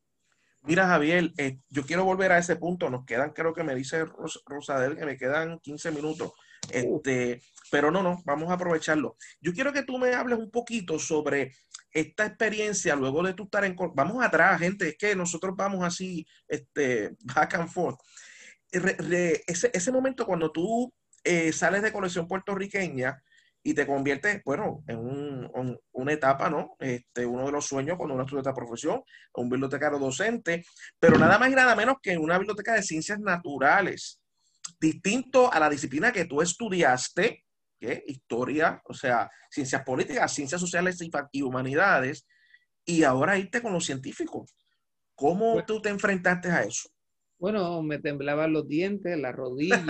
Mira, 0.61 0.87
Javier, 0.87 1.31
eh, 1.37 1.57
yo 1.69 1.85
quiero 1.85 2.03
volver 2.03 2.31
a 2.31 2.37
ese 2.37 2.55
punto. 2.55 2.89
Nos 2.89 3.05
quedan, 3.05 3.31
creo 3.31 3.53
que 3.53 3.63
me 3.63 3.75
dice 3.75 4.05
Rosadel, 4.45 4.97
que 4.97 5.05
me 5.05 5.17
quedan 5.17 5.59
15 5.59 5.91
minutos. 5.91 6.33
Este, 6.69 7.41
pero 7.71 7.91
no, 7.91 8.03
no, 8.03 8.21
vamos 8.25 8.49
a 8.49 8.53
aprovecharlo. 8.53 9.15
Yo 9.41 9.53
quiero 9.53 9.71
que 9.71 9.83
tú 9.83 9.97
me 9.97 10.13
hables 10.13 10.37
un 10.37 10.51
poquito 10.51 10.99
sobre 10.99 11.53
esta 11.91 12.25
experiencia 12.25 12.95
luego 12.95 13.23
de 13.23 13.33
tu 13.33 13.43
estar 13.43 13.63
en... 13.63 13.75
Vamos 13.95 14.23
atrás, 14.23 14.59
gente, 14.59 14.89
es 14.89 14.97
que 14.97 15.15
nosotros 15.15 15.55
vamos 15.55 15.83
así, 15.83 16.25
este, 16.47 17.15
back 17.21 17.55
and 17.55 17.69
forth. 17.69 17.99
ese, 18.71 19.71
ese, 19.73 19.91
momento 19.91 20.25
cuando 20.25 20.51
tú 20.51 20.93
eh, 21.23 21.51
sales 21.53 21.81
de 21.81 21.91
colección 21.91 22.27
puertorriqueña 22.27 23.21
y 23.61 23.73
te 23.73 23.85
conviertes, 23.85 24.41
bueno, 24.45 24.83
en 24.87 24.99
un, 24.99 25.79
una 25.91 26.13
etapa, 26.13 26.49
¿no? 26.49 26.75
Este, 26.79 27.25
uno 27.25 27.45
de 27.45 27.51
los 27.51 27.65
sueños 27.65 27.97
cuando 27.97 28.15
uno 28.15 28.23
estudia 28.23 28.41
esta 28.41 28.53
profesión, 28.53 29.03
un 29.33 29.49
bibliotecario 29.49 29.99
docente, 29.99 30.63
pero 30.99 31.17
nada 31.17 31.37
más 31.37 31.49
y 31.51 31.55
nada 31.55 31.75
menos 31.75 31.97
que 32.01 32.17
una 32.17 32.37
biblioteca 32.37 32.73
de 32.73 32.83
ciencias 32.83 33.19
naturales, 33.19 34.21
distinto 34.79 35.51
a 35.51 35.59
la 35.59 35.69
disciplina 35.69 36.11
que 36.11 36.25
tú 36.25 36.41
estudiaste, 36.41 37.43
¿qué? 37.79 38.03
historia, 38.07 38.81
o 38.85 38.93
sea, 38.93 39.29
ciencias 39.49 39.83
políticas, 39.83 40.33
ciencias 40.33 40.61
sociales 40.61 40.97
y 41.31 41.41
humanidades, 41.41 42.25
y 42.85 43.03
ahora 43.03 43.37
irte 43.37 43.61
con 43.61 43.73
los 43.73 43.85
científicos. 43.85 44.55
¿Cómo 45.15 45.63
tú 45.65 45.81
te 45.81 45.89
enfrentaste 45.89 46.49
a 46.49 46.63
eso? 46.63 46.89
Bueno, 47.37 47.81
me 47.81 47.99
temblaban 47.99 48.53
los 48.53 48.67
dientes, 48.67 49.17
las 49.17 49.35
rodillas, 49.35 49.81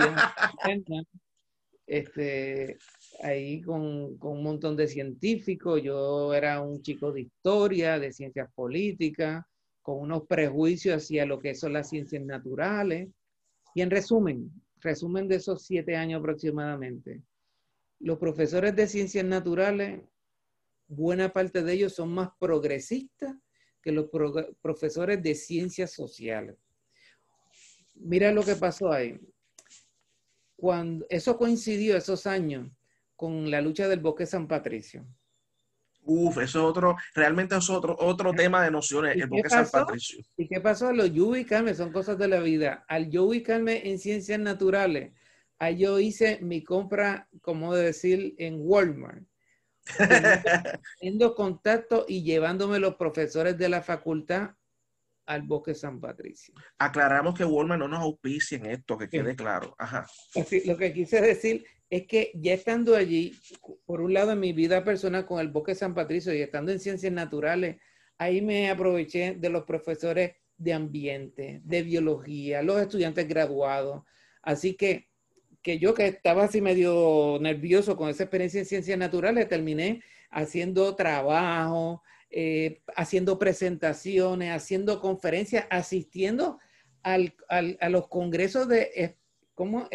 este, 1.86 2.78
ahí 3.22 3.60
con, 3.62 4.16
con, 4.18 4.38
un 4.38 4.42
montón 4.42 4.76
de 4.76 4.86
científicos. 4.86 5.82
Yo 5.82 6.34
era 6.34 6.60
un 6.60 6.82
chico 6.82 7.12
de 7.12 7.22
historia, 7.22 7.98
de 7.98 8.12
ciencias 8.12 8.50
políticas, 8.54 9.44
con 9.82 10.00
unos 10.00 10.26
prejuicios 10.26 11.02
hacia 11.02 11.26
lo 11.26 11.38
que 11.38 11.54
son 11.54 11.72
las 11.72 11.88
ciencias 11.88 12.22
naturales. 12.24 13.08
Y 13.74 13.82
en 13.82 13.90
resumen, 13.90 14.50
resumen 14.80 15.28
de 15.28 15.36
esos 15.36 15.64
siete 15.64 15.96
años 15.96 16.20
aproximadamente, 16.20 17.22
los 18.00 18.18
profesores 18.18 18.74
de 18.74 18.86
ciencias 18.86 19.24
naturales, 19.24 20.00
buena 20.88 21.32
parte 21.32 21.62
de 21.62 21.72
ellos 21.72 21.94
son 21.94 22.12
más 22.12 22.30
progresistas 22.38 23.36
que 23.82 23.92
los 23.92 24.10
profesores 24.60 25.22
de 25.22 25.34
ciencias 25.34 25.92
sociales. 25.92 26.56
Mira 27.94 28.32
lo 28.32 28.42
que 28.42 28.56
pasó 28.56 28.90
ahí. 28.90 29.18
Cuando 30.56 31.06
eso 31.08 31.36
coincidió 31.38 31.96
esos 31.96 32.26
años 32.26 32.70
con 33.20 33.50
la 33.50 33.60
lucha 33.60 33.86
del 33.86 34.00
bosque 34.00 34.24
San 34.24 34.48
Patricio. 34.48 35.06
Uf, 36.04 36.38
eso 36.38 36.42
es 36.42 36.56
otro, 36.56 36.96
realmente 37.14 37.54
es 37.54 37.68
otro, 37.68 37.94
otro 38.00 38.32
tema 38.32 38.64
de 38.64 38.70
nociones, 38.70 39.14
el 39.14 39.26
bosque 39.26 39.50
San 39.50 39.68
Patricio. 39.68 40.24
¿Y 40.38 40.48
qué 40.48 40.58
pasó? 40.58 40.88
A 40.88 40.94
los 40.94 41.12
yo 41.12 41.26
ubicarme, 41.26 41.74
son 41.74 41.92
cosas 41.92 42.16
de 42.16 42.28
la 42.28 42.40
vida. 42.40 42.82
Al 42.88 43.10
yo 43.10 43.24
ubicarme 43.24 43.90
en 43.90 43.98
ciencias 43.98 44.40
naturales, 44.40 45.12
ahí 45.58 45.76
yo 45.76 46.00
hice 46.00 46.38
mi 46.40 46.64
compra, 46.64 47.28
como 47.42 47.74
decir, 47.74 48.34
en 48.38 48.56
Walmart. 48.58 49.22
Teniendo 50.98 51.34
contacto 51.34 52.06
y 52.08 52.22
llevándome 52.22 52.78
los 52.78 52.94
profesores 52.94 53.58
de 53.58 53.68
la 53.68 53.82
facultad 53.82 54.52
al 55.26 55.42
Bosque 55.42 55.74
San 55.74 56.00
Patricio. 56.00 56.54
Aclaramos 56.78 57.34
que 57.34 57.44
Walmart 57.44 57.80
no 57.80 57.88
nos 57.88 58.00
auspicia 58.00 58.56
en 58.56 58.64
esto, 58.64 58.96
que 58.96 59.10
quede 59.10 59.36
claro. 59.36 59.74
Ajá. 59.78 60.06
Así, 60.34 60.64
lo 60.64 60.78
que 60.78 60.94
quise 60.94 61.20
decir 61.20 61.66
es 61.90 62.06
que 62.06 62.30
ya 62.34 62.54
estando 62.54 62.94
allí, 62.94 63.34
por 63.84 64.00
un 64.00 64.14
lado 64.14 64.32
en 64.32 64.40
mi 64.40 64.52
vida 64.52 64.84
personal 64.84 65.26
con 65.26 65.40
el 65.40 65.48
Bosque 65.48 65.74
San 65.74 65.94
Patricio 65.94 66.32
y 66.32 66.40
estando 66.40 66.70
en 66.72 66.78
ciencias 66.78 67.12
naturales, 67.12 67.76
ahí 68.16 68.40
me 68.40 68.70
aproveché 68.70 69.34
de 69.34 69.50
los 69.50 69.64
profesores 69.64 70.36
de 70.56 70.72
ambiente, 70.72 71.60
de 71.64 71.82
biología, 71.82 72.62
los 72.62 72.80
estudiantes 72.80 73.26
graduados. 73.26 74.04
Así 74.42 74.74
que 74.74 75.10
que 75.62 75.78
yo 75.78 75.94
que 75.94 76.06
estaba 76.06 76.44
así 76.44 76.60
medio 76.60 77.38
nervioso 77.40 77.96
con 77.96 78.08
esa 78.08 78.24
experiencia 78.24 78.60
en 78.60 78.66
ciencias 78.66 78.98
naturales, 78.98 79.48
terminé 79.48 80.02
haciendo 80.30 80.94
trabajo, 80.96 82.02
eh, 82.30 82.80
haciendo 82.96 83.38
presentaciones, 83.38 84.52
haciendo 84.52 85.00
conferencias, 85.00 85.66
asistiendo 85.70 86.58
al, 87.02 87.34
al, 87.48 87.76
a 87.80 87.88
los 87.88 88.08
congresos 88.08 88.68
de, 88.68 89.16
¿cómo? 89.54 89.86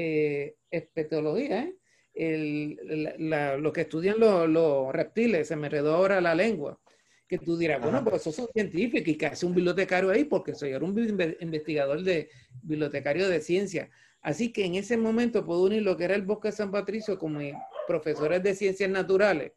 Eh, 0.00 0.54
espetología, 0.70 1.68
¿eh? 2.14 3.16
lo 3.58 3.72
que 3.72 3.80
estudian 3.80 4.20
los, 4.20 4.48
los, 4.48 4.92
reptiles, 4.92 5.48
se 5.48 5.56
me 5.56 5.68
redó 5.68 5.96
ahora 5.96 6.20
la 6.20 6.36
lengua. 6.36 6.78
que 7.26 7.38
tú 7.38 7.56
dirás, 7.56 7.82
bueno, 7.82 8.04
pues 8.04 8.20
eso 8.20 8.30
son 8.30 8.46
científicos 8.52 9.08
y 9.08 9.16
que 9.16 9.26
hace 9.26 9.44
un 9.44 9.56
bibliotecario 9.56 10.10
ahí 10.10 10.22
porque 10.22 10.54
soy 10.54 10.72
un 10.74 10.96
investigador 11.40 12.04
de 12.04 12.28
bibliotecario 12.62 13.28
de 13.28 13.40
ciencia. 13.40 13.90
Así 14.22 14.52
que 14.52 14.66
en 14.66 14.76
ese 14.76 14.96
momento 14.96 15.44
puedo 15.44 15.64
unir 15.64 15.82
lo 15.82 15.96
que 15.96 16.04
era 16.04 16.14
el 16.14 16.22
Bosque 16.22 16.48
de 16.48 16.52
San 16.52 16.70
Patricio 16.70 17.18
como 17.18 17.40
profesores 17.88 18.40
de 18.44 18.54
ciencias 18.54 18.90
naturales 18.90 19.50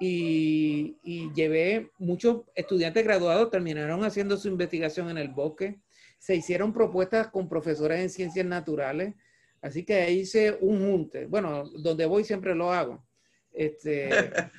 y, 0.00 0.98
y, 1.04 1.32
llevé 1.34 1.92
muchos 1.98 2.42
estudiantes 2.56 3.04
graduados, 3.04 3.48
terminaron 3.48 4.02
haciendo 4.02 4.36
su 4.38 4.48
investigación 4.48 5.08
en 5.08 5.18
el 5.18 5.28
bosque, 5.28 5.78
se 6.18 6.34
hicieron 6.34 6.72
propuestas 6.72 7.28
con 7.28 7.48
profesores 7.48 8.00
en 8.00 8.10
ciencias 8.10 8.46
naturales, 8.46 9.14
así 9.62 9.84
que 9.84 10.10
hice 10.12 10.56
un 10.60 10.80
junte. 10.80 11.26
Bueno, 11.26 11.64
donde 11.64 12.06
voy 12.06 12.24
siempre 12.24 12.54
lo 12.54 12.72
hago. 12.72 13.04
Este, 13.52 14.08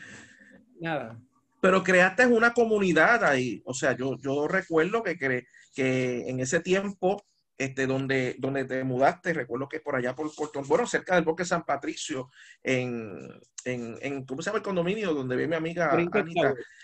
nada. 0.79 1.19
Pero 1.61 1.83
creaste 1.83 2.25
una 2.25 2.53
comunidad 2.53 3.23
ahí, 3.23 3.61
o 3.65 3.73
sea, 3.73 3.95
yo, 3.95 4.15
yo 4.17 4.47
recuerdo 4.47 5.03
que, 5.03 5.17
que 5.17 6.29
en 6.29 6.39
ese 6.39 6.61
tiempo 6.61 7.21
este, 7.59 7.85
donde, 7.87 8.37
donde 8.39 8.63
te 8.63 8.85
mudaste, 8.85 9.33
recuerdo 9.33 9.67
que 9.67 9.81
por 9.81 9.93
allá 9.93 10.15
por 10.15 10.33
Puerto, 10.33 10.63
bueno, 10.63 10.87
cerca 10.87 11.15
del 11.15 11.25
bosque 11.25 11.43
San 11.43 11.65
Patricio, 11.65 12.29
en, 12.63 13.19
en, 13.65 13.97
en, 14.01 14.25
¿cómo 14.25 14.41
se 14.41 14.47
llama 14.47 14.59
el 14.59 14.63
condominio? 14.63 15.13
Donde 15.13 15.35
ve 15.35 15.45
mi 15.45 15.57
amiga 15.57 15.91
Anita, 15.91 16.23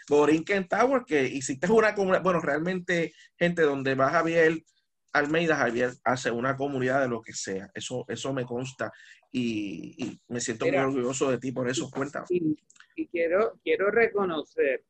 Borinquen 0.09 0.67
Tower, 0.67 1.03
que 1.07 1.23
hiciste 1.25 1.71
una 1.71 1.95
comunidad, 1.95 2.23
bueno, 2.23 2.41
realmente, 2.41 3.13
gente, 3.39 3.61
donde 3.61 3.95
va 3.95 4.09
Javier 4.09 4.61
Almeida, 5.15 5.55
Javier 5.55 5.91
hace 6.03 6.29
una 6.29 6.55
comunidad 6.57 7.01
de 7.01 7.07
lo 7.07 7.21
que 7.21 7.33
sea, 7.33 7.71
eso, 7.73 8.05
eso 8.07 8.33
me 8.33 8.45
consta 8.45 8.91
y, 9.31 10.19
me 10.27 10.39
siento 10.39 10.65
muy 10.65 10.75
orgulloso 10.75 11.31
de 11.31 11.37
ti 11.37 11.51
por 11.51 11.69
eso, 11.69 11.89
cuenta. 11.89 12.25
Y, 12.29 12.57
y 12.95 13.07
quiero, 13.07 13.59
quiero 13.63 13.91
reconocer 13.91 14.83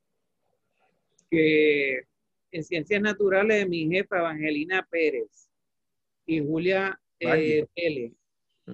que 1.29 2.03
en 2.51 2.63
Ciencias 2.63 3.01
Naturales 3.01 3.67
mi 3.67 3.87
jefa 3.89 4.19
Evangelina 4.19 4.87
Pérez 4.89 5.49
y 6.25 6.39
Julia 6.39 6.99
eh, 7.19 7.65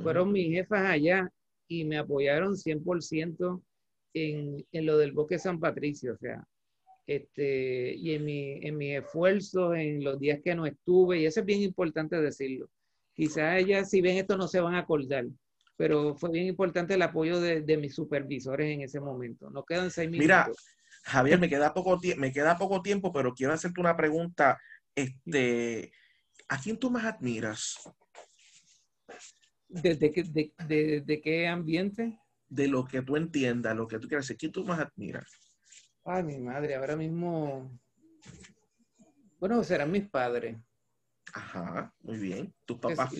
fueron 0.04 0.32
mis 0.32 0.54
jefas 0.54 0.90
allá 0.90 1.32
y 1.68 1.86
me 1.86 1.98
apoyaron 1.98 2.56
100% 2.56 3.62
en, 4.14 4.66
en 4.72 4.86
lo 4.86 4.98
del 4.98 5.14
Bosque 5.14 5.40
San 5.40 5.60
Patricio, 5.60 6.14
o 6.14 6.18
sea, 6.18 6.46
este, 7.08 7.94
y 7.94 8.14
en 8.14 8.26
mi, 8.26 8.66
en 8.66 8.78
mi 8.78 8.96
esfuerzo, 8.96 9.74
en 9.74 10.04
los 10.04 10.20
días 10.20 10.40
que 10.44 10.56
no 10.56 10.66
estuve, 10.66 11.20
y 11.20 11.26
eso 11.26 11.40
es 11.42 11.46
bien 11.46 11.62
importante 11.62 12.20
decirlo. 12.22 12.70
Quizás 13.14 13.60
ellas, 13.60 13.90
si 13.90 14.02
ven 14.02 14.18
esto, 14.18 14.38
no 14.38 14.48
se 14.48 14.60
van 14.60 14.76
a 14.76 14.80
acordar, 14.80 15.26
pero 15.76 16.16
fue 16.16 16.32
bien 16.32 16.48
importante 16.48 16.94
el 16.94 17.02
apoyo 17.02 17.40
de, 17.40 17.62
de 17.62 17.78
mis 17.78 17.94
supervisores 17.96 18.72
en 18.72 18.82
ese 18.82 19.00
momento. 19.00 19.50
Nos 19.50 19.66
quedan 19.66 19.92
seis 19.92 20.10
minutos. 20.10 20.24
Mira, 20.24 20.52
Javier, 21.04 21.40
me 21.40 21.50
queda 21.50 21.74
poco, 21.74 22.00
me 22.18 22.32
queda 22.32 22.58
poco 22.58 22.82
tiempo, 22.82 23.12
pero 23.12 23.34
quiero 23.34 23.54
hacerte 23.54 23.82
una 23.82 23.98
pregunta. 23.98 24.60
Este, 24.96 25.92
¿A 26.48 26.60
quién 26.60 26.78
tú 26.78 26.92
más 26.92 27.06
admiras? 27.06 27.78
¿Desde 29.68 30.12
qué, 30.12 30.24
de, 30.24 31.22
qué 31.24 31.48
ambiente? 31.48 32.20
De 32.50 32.68
lo 32.68 32.86
que 32.86 33.02
tú 33.02 33.16
entiendas, 33.16 33.76
lo 33.76 33.88
que 33.88 34.00
tú 34.00 34.08
quieras 34.08 34.28
decir. 34.28 34.38
¿Quién 34.38 34.52
tú 34.52 34.66
más 34.66 34.80
admiras? 34.80 35.32
Ay, 36.04 36.24
mi 36.24 36.38
madre, 36.40 36.76
ahora 36.76 36.96
mismo. 36.96 37.80
Bueno, 39.40 39.64
serán 39.64 39.92
mis 39.92 40.10
padres. 40.10 40.58
Ajá, 41.34 41.94
muy 42.02 42.18
bien. 42.18 42.54
¿Tus 42.66 42.80
papás? 42.80 43.14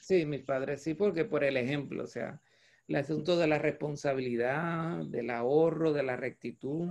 Sí, 0.00 0.24
mis 0.26 0.42
padres 0.42 0.82
sí, 0.82 0.94
porque 0.94 1.24
por 1.24 1.44
el 1.44 1.56
ejemplo, 1.56 2.04
o 2.04 2.06
sea, 2.06 2.40
el 2.88 2.96
asunto 2.96 3.36
de 3.36 3.46
la 3.46 3.58
responsabilidad, 3.58 5.04
del 5.06 5.30
ahorro, 5.30 5.92
de 5.92 6.02
la 6.02 6.16
rectitud, 6.16 6.88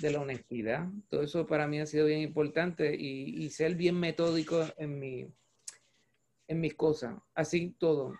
de 0.00 0.10
la 0.10 0.20
honestidad. 0.20 0.88
Todo 1.08 1.22
eso 1.22 1.46
para 1.46 1.66
mí 1.66 1.80
ha 1.80 1.86
sido 1.86 2.06
bien 2.06 2.20
importante 2.20 2.94
y, 2.94 3.48
ser 3.50 3.74
bien 3.74 3.98
metódico 3.98 4.64
en, 4.76 4.98
mi, 4.98 5.32
en 6.48 6.60
mis 6.60 6.74
cosas. 6.74 7.16
Así 7.34 7.74
todo. 7.78 8.14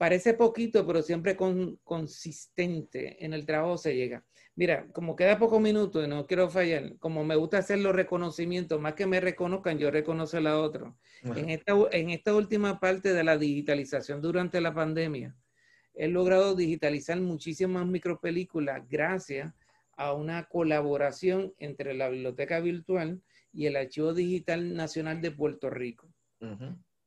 Parece 0.00 0.32
poquito, 0.32 0.86
pero 0.86 1.02
siempre 1.02 1.36
con, 1.36 1.76
consistente 1.84 3.22
en 3.22 3.34
el 3.34 3.44
trabajo 3.44 3.76
se 3.76 3.94
llega. 3.94 4.24
Mira, 4.54 4.86
como 4.94 5.14
queda 5.14 5.38
poco 5.38 5.60
minuto 5.60 6.02
y 6.02 6.08
no 6.08 6.26
quiero 6.26 6.48
fallar, 6.48 6.96
como 6.98 7.22
me 7.22 7.36
gusta 7.36 7.58
hacer 7.58 7.80
los 7.80 7.94
reconocimientos, 7.94 8.80
más 8.80 8.94
que 8.94 9.04
me 9.04 9.20
reconozcan, 9.20 9.76
yo 9.76 9.90
reconozco 9.90 10.38
a 10.38 10.40
la 10.40 10.58
otra. 10.58 10.94
En, 11.22 11.50
esta, 11.50 11.74
en 11.92 12.08
esta 12.08 12.34
última 12.34 12.80
parte 12.80 13.12
de 13.12 13.22
la 13.22 13.36
digitalización 13.36 14.22
durante 14.22 14.62
la 14.62 14.72
pandemia, 14.72 15.36
he 15.92 16.08
logrado 16.08 16.54
digitalizar 16.54 17.20
muchísimas 17.20 17.86
micropelículas 17.86 18.88
gracias 18.88 19.52
a 19.98 20.14
una 20.14 20.44
colaboración 20.44 21.52
entre 21.58 21.92
la 21.92 22.08
biblioteca 22.08 22.60
virtual 22.60 23.20
y 23.52 23.66
el 23.66 23.76
Archivo 23.76 24.14
Digital 24.14 24.72
Nacional 24.72 25.20
de 25.20 25.30
Puerto 25.30 25.68
Rico, 25.68 26.08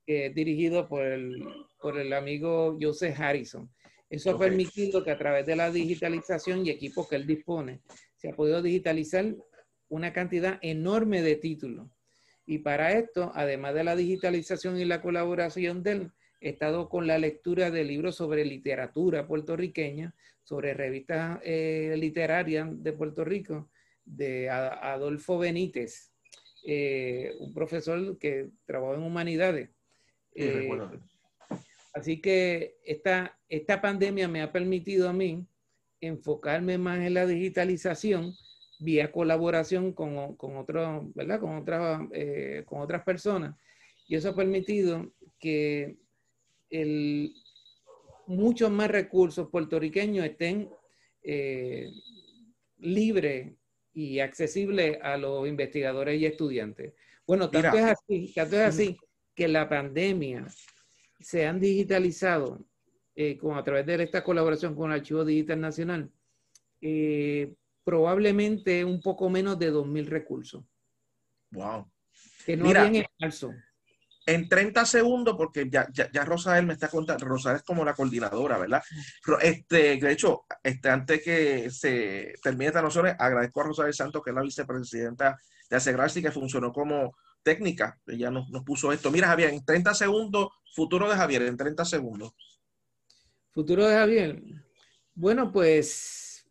dirigido 0.06 0.88
por 0.88 1.06
el, 1.06 1.44
por 1.82 1.98
el 1.98 2.14
amigo 2.14 2.78
Joseph 2.80 3.20
Harrison. 3.20 3.70
Eso 4.10 4.32
ha 4.32 4.38
permitido 4.38 5.04
que 5.04 5.12
a 5.12 5.18
través 5.18 5.46
de 5.46 5.56
la 5.56 5.72
digitalización 5.72 6.66
y 6.66 6.70
equipos 6.70 7.08
que 7.08 7.16
él 7.16 7.26
dispone, 7.26 7.82
se 8.16 8.30
ha 8.30 8.36
podido 8.36 8.62
digitalizar 8.62 9.36
una 9.90 10.14
cantidad 10.14 10.60
enorme 10.62 11.22
de 11.22 11.36
títulos. 11.36 11.90
Y 12.46 12.60
para 12.60 12.92
esto, 12.92 13.32
además 13.34 13.74
de 13.74 13.84
la 13.84 13.96
digitalización 13.96 14.80
y 14.80 14.86
la 14.86 15.02
colaboración 15.02 15.82
de 15.84 15.92
él, 15.92 16.12
he 16.42 16.50
estado 16.50 16.90
con 16.90 17.08
la 17.08 17.18
lectura 17.18 17.72
de 17.72 17.84
libros 17.86 18.16
sobre 18.16 18.44
literatura 18.44 19.28
puertorriqueña, 19.28 20.14
sobre 20.44 20.74
revistas 20.74 21.40
eh, 21.44 21.96
literarias 21.98 22.68
de 22.84 22.94
Puerto 22.94 23.24
Rico, 23.24 23.70
de 24.04 24.50
Adolfo 24.50 25.38
Benítez, 25.38 26.12
eh, 26.66 27.34
un 27.40 27.54
profesor 27.54 28.18
que 28.18 28.50
trabajó 28.66 28.96
en 28.96 29.04
humanidades. 29.04 29.70
Eh, 30.36 30.70
así 31.94 32.22
que 32.22 32.78
esta, 32.84 33.38
esta 33.50 33.82
pandemia 33.82 34.28
me 34.28 34.42
ha 34.42 34.52
permitido 34.52 35.10
a 35.10 35.14
mí 35.14 35.46
enfocarme 36.02 36.78
más 36.78 37.00
en 37.00 37.14
la 37.14 37.26
digitalización 37.26 38.34
vía 38.80 39.12
colaboración 39.12 39.94
con, 39.94 40.36
con, 40.36 40.66
¿verdad? 41.16 41.40
con, 41.40 41.58
otras, 41.58 42.02
con 42.66 42.82
otras 42.82 43.04
personas. 43.04 43.56
Y 44.08 44.16
eso 44.16 44.30
ha 44.30 44.36
permitido 44.36 45.14
que 45.40 45.98
el, 46.70 47.34
muchos 48.28 48.72
más 48.72 48.90
recursos 48.90 49.50
puertorriqueños 49.50 50.26
estén 50.26 50.70
eh, 51.24 51.90
libres 52.78 53.54
y 53.94 54.20
accesibles 54.20 54.98
a 55.02 55.18
los 55.18 55.48
investigadores 55.48 56.20
y 56.20 56.26
estudiantes. 56.26 56.94
Bueno, 57.26 57.50
tanto 57.50 57.78
es 57.78 57.86
así, 57.86 58.34
tanto 58.34 58.56
es 58.56 58.62
así 58.62 58.98
que 59.36 59.48
la 59.48 59.68
pandemia 59.68 60.46
se 61.20 61.46
han 61.46 61.60
digitalizado 61.60 62.66
eh, 63.16 63.38
con, 63.38 63.58
a 63.58 63.64
través 63.64 63.86
de 63.86 64.04
esta 64.04 64.24
colaboración 64.24 64.76
con 64.76 64.92
el 64.92 65.00
Archivo 65.00 65.24
Digital 65.24 65.62
Nacional, 65.62 66.12
eh, 66.82 67.54
probablemente 67.84 68.84
un 68.84 69.02
poco 69.02 69.30
menos 69.30 69.58
de 69.60 69.72
2.000 69.72 70.06
recursos. 70.06 70.64
Wow. 71.52 71.90
Que 72.46 72.58
no 72.58 72.66
Mira, 72.66 72.84
habían 72.84 73.06
falso 73.20 73.54
en 74.26 74.48
30 74.48 74.86
segundos, 74.86 75.36
porque 75.36 75.70
ya, 75.70 75.88
ya, 75.92 76.10
ya 76.12 76.24
Rosael 76.24 76.66
me 76.66 76.74
está 76.74 76.88
contando, 76.88 77.26
Rosael 77.26 77.58
es 77.58 77.64
como 77.64 77.84
la 77.84 77.94
coordinadora, 77.94 78.58
¿verdad? 78.58 78.82
Este, 79.42 79.98
de 79.98 80.12
hecho, 80.12 80.46
este, 80.62 80.90
antes 80.90 81.22
que 81.22 81.70
se 81.70 82.34
termine 82.42 82.68
esta 82.68 82.82
noción, 82.82 83.08
agradezco 83.08 83.62
a 83.62 83.66
Rosael 83.66 83.94
Santos, 83.94 84.24
que 84.24 84.30
es 84.30 84.36
la 84.36 84.42
vicepresidenta 84.42 85.38
de 85.70 85.76
Asegrarse 85.76 86.20
y 86.20 86.24
que 86.24 86.32
funcionó 86.32 86.72
como 86.72 87.16
técnica. 87.44 88.00
Ella 88.08 88.32
nos, 88.32 88.50
nos 88.50 88.64
puso 88.64 88.92
esto. 88.92 89.12
Mira, 89.12 89.28
Javier, 89.28 89.50
en 89.50 89.64
30 89.64 89.94
segundos, 89.94 90.50
futuro 90.74 91.10
de 91.10 91.16
Javier, 91.16 91.44
en 91.44 91.58
30 91.58 91.86
segundos. 91.86 92.34
Futuro 93.52 93.86
de 93.86 93.96
Javier. 93.96 94.44
Bueno, 95.14 95.52
pues 95.52 96.46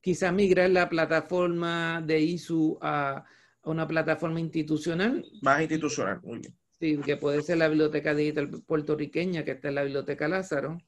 quizá 0.00 0.32
migrar 0.32 0.70
la 0.70 0.88
plataforma 0.88 2.02
de 2.04 2.20
ISU 2.20 2.78
a, 2.80 3.24
a 3.62 3.70
una 3.70 3.86
plataforma 3.86 4.40
institucional. 4.40 5.24
Más 5.42 5.60
institucional, 5.60 6.20
muy 6.22 6.40
bien. 6.40 6.56
Sí, 6.80 6.98
que 7.04 7.16
puede 7.16 7.42
ser 7.42 7.58
la 7.58 7.68
Biblioteca 7.68 8.14
Digital 8.14 8.48
Puertorriqueña, 8.66 9.44
que 9.44 9.52
está 9.52 9.68
en 9.68 9.74
la 9.74 9.82
Biblioteca 9.82 10.26
Lázaro. 10.28 10.78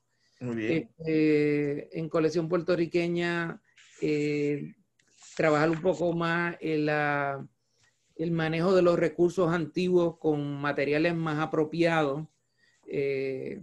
Muy 0.40 0.56
bien. 0.56 0.90
Este, 0.98 1.98
en 1.98 2.08
colección 2.08 2.48
puertorriqueña, 2.48 3.60
eh, 4.00 4.74
trabajar 5.36 5.70
un 5.70 5.82
poco 5.82 6.12
más 6.14 6.56
en 6.60 6.86
la, 6.86 7.46
el 8.22 8.30
manejo 8.30 8.74
de 8.74 8.82
los 8.82 8.98
recursos 8.98 9.52
antiguos 9.52 10.18
con 10.18 10.60
materiales 10.60 11.14
más 11.14 11.38
apropiados. 11.38 12.26
Eh, 12.86 13.62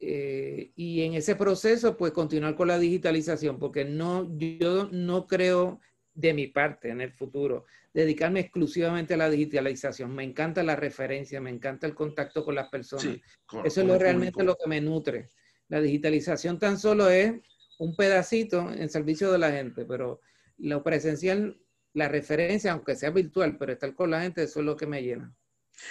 eh, 0.00 0.72
y 0.74 1.02
en 1.02 1.14
ese 1.14 1.36
proceso, 1.36 1.96
pues 1.96 2.12
continuar 2.12 2.56
con 2.56 2.68
la 2.68 2.78
digitalización, 2.78 3.58
porque 3.58 3.84
no, 3.84 4.36
yo 4.36 4.88
no 4.90 5.26
creo 5.26 5.80
de 6.14 6.34
mi 6.34 6.46
parte 6.46 6.90
en 6.90 7.00
el 7.00 7.12
futuro, 7.12 7.64
dedicarme 7.92 8.40
exclusivamente 8.40 9.14
a 9.14 9.16
la 9.16 9.30
digitalización. 9.30 10.14
Me 10.14 10.24
encanta 10.24 10.62
la 10.62 10.76
referencia, 10.76 11.40
me 11.40 11.50
encanta 11.50 11.86
el 11.86 11.94
contacto 11.94 12.44
con 12.44 12.54
las 12.54 12.68
personas. 12.68 13.18
Eso 13.64 13.80
es 13.80 13.86
lo, 13.86 13.98
realmente 13.98 14.44
lo 14.44 14.56
que 14.56 14.68
me 14.68 14.80
nutre. 14.80 15.28
La 15.68 15.80
digitalización 15.80 16.58
tan 16.58 16.78
solo 16.78 17.08
es 17.08 17.32
un 17.78 17.96
pedacito 17.96 18.70
en 18.72 18.88
servicio 18.88 19.32
de 19.32 19.38
la 19.38 19.50
gente, 19.50 19.84
pero 19.84 20.20
lo 20.58 20.82
presencial 20.82 21.58
la 21.94 22.08
referencia, 22.08 22.72
aunque 22.72 22.96
sea 22.96 23.10
virtual, 23.10 23.56
pero 23.56 23.72
estar 23.72 23.94
con 23.94 24.10
la 24.10 24.20
gente, 24.20 24.42
eso 24.42 24.60
es 24.60 24.66
lo 24.66 24.76
que 24.76 24.86
me 24.86 25.02
llena. 25.02 25.32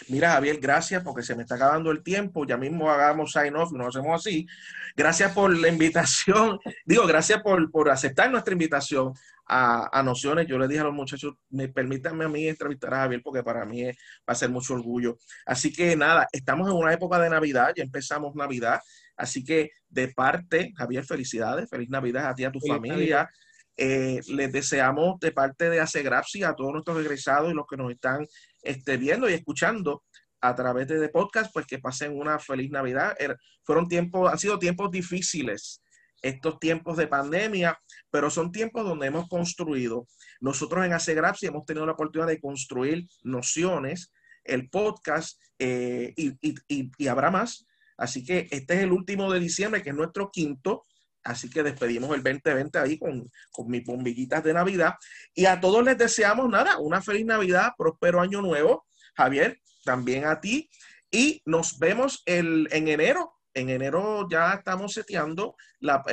Mira, 0.08 0.32
Javier, 0.32 0.60
gracias 0.60 1.04
porque 1.04 1.24
se 1.24 1.36
me 1.36 1.44
está 1.44 1.56
acabando 1.56 1.92
el 1.92 2.04
tiempo. 2.04 2.46
Ya 2.46 2.58
mismo 2.58 2.90
hagamos 2.90 3.32
sign 3.34 3.56
off, 3.56 3.72
nos 3.74 3.96
hacemos 3.96 4.22
así. 4.22 4.48
Gracias 4.96 5.34
por 5.34 5.56
la 5.56 5.68
invitación. 5.68 6.60
Digo, 6.86 7.06
gracias 7.06 7.42
por, 7.42 7.70
por 7.72 7.90
aceptar 7.90 8.32
nuestra 8.32 8.54
invitación 8.54 9.14
a, 9.46 10.02
Nociones. 10.04 10.48
Yo 10.48 10.58
le 10.58 10.68
dije 10.68 10.82
a 10.82 10.86
los 10.86 10.94
muchachos, 10.94 11.36
me 11.50 11.68
permítanme 11.68 12.26
a 12.26 12.30
mí 12.30 12.48
entrevistar 12.48 12.94
a 12.94 12.98
Javier 13.00 13.22
porque 13.24 13.44
para 13.44 13.66
mí 13.66 13.84
va 13.84 13.92
a 14.28 14.36
ser 14.36 14.50
mucho 14.50 14.74
orgullo. 14.74 15.18
Así 15.46 15.72
que 15.72 15.96
nada, 15.96 16.28
estamos 16.32 16.70
en 16.70 16.76
una 16.76 16.94
época 16.94 17.20
de 17.20 17.30
Navidad, 17.30 17.74
ya 17.76 17.84
empezamos 17.84 18.36
Navidad. 18.36 18.80
Así 19.16 19.44
que 19.44 19.72
de 19.90 20.08
parte, 20.08 20.74
Javier, 20.76 21.06
felicidades, 21.06 21.70
feliz 21.70 21.90
Navidad 21.90 22.30
a 22.30 22.36
ti, 22.36 22.46
a 22.46 22.52
tu 22.52 22.60
familia. 22.60 23.30
Eh, 23.76 24.22
les 24.28 24.52
deseamos 24.52 25.20
de 25.20 25.32
parte 25.32 25.70
de 25.70 25.80
ACEGRAPSI 25.80 26.44
a 26.44 26.54
todos 26.54 26.74
nuestros 26.74 27.00
egresados 27.00 27.52
y 27.52 27.56
los 27.56 27.66
que 27.68 27.78
nos 27.78 27.92
están 27.92 28.28
este, 28.62 28.98
viendo 28.98 29.30
y 29.30 29.34
escuchando 29.34 30.04
a 30.42 30.54
través 30.56 30.88
de, 30.88 31.10
podcast, 31.10 31.52
pues 31.54 31.66
que 31.66 31.80
pasen 31.80 32.18
una 32.18 32.38
feliz 32.38 32.70
Navidad. 32.70 33.16
Er, 33.18 33.38
fueron 33.64 33.88
tiempos, 33.88 34.32
han 34.32 34.38
sido 34.38 34.60
tiempos 34.60 34.92
difíciles 34.92 35.82
estos 36.24 36.58
tiempos 36.60 36.98
de 36.98 37.08
pandemia, 37.08 37.78
pero 38.10 38.30
son 38.30 38.52
tiempos 38.52 38.86
donde 38.86 39.08
hemos 39.08 39.28
construido. 39.28 40.08
Nosotros 40.40 40.86
en 40.86 40.94
ACEGRAPSI 40.94 41.48
hemos 41.48 41.66
tenido 41.66 41.86
la 41.86 41.92
oportunidad 41.92 42.30
de 42.30 42.40
construir 42.40 43.08
nociones, 43.24 44.12
el 44.46 44.70
podcast, 44.70 45.40
eh, 45.60 46.14
y, 46.16 46.32
y, 46.42 46.92
y, 46.98 47.08
habrá 47.08 47.30
más. 47.30 47.66
Así 47.98 48.24
que 48.24 48.48
este 48.52 48.76
es 48.76 48.80
el 48.82 48.92
último 48.92 49.32
de 49.32 49.40
diciembre, 49.40 49.84
que 49.84 49.90
es 49.90 49.96
nuestro 49.96 50.32
quinto. 50.32 50.86
Así 51.24 51.50
que 51.50 51.64
despedimos 51.64 52.16
el 52.16 52.24
2020 52.24 52.80
ahí 52.80 52.98
con, 52.98 53.30
con 53.52 53.68
mis 53.70 53.86
bombillitas 53.86 54.44
de 54.44 54.54
Navidad. 54.54 54.96
Y 55.34 55.46
a 55.46 55.60
todos 55.60 55.84
les 55.84 55.98
deseamos 55.98 56.50
nada, 56.50 56.78
una 56.80 57.02
feliz 57.02 57.26
Navidad, 57.26 57.72
próspero 57.78 58.20
año 58.20 58.42
nuevo. 58.42 58.86
Javier, 59.16 59.60
también 59.86 60.26
a 60.26 60.42
ti. 60.42 60.70
Y 61.10 61.42
nos 61.46 61.80
vemos 61.80 62.24
el, 62.26 62.68
en 62.72 62.88
enero. 62.88 63.36
En 63.54 63.70
enero 63.70 64.28
ya 64.30 64.54
estamos 64.54 64.94
seteando 64.94 65.56
la, 65.80 66.04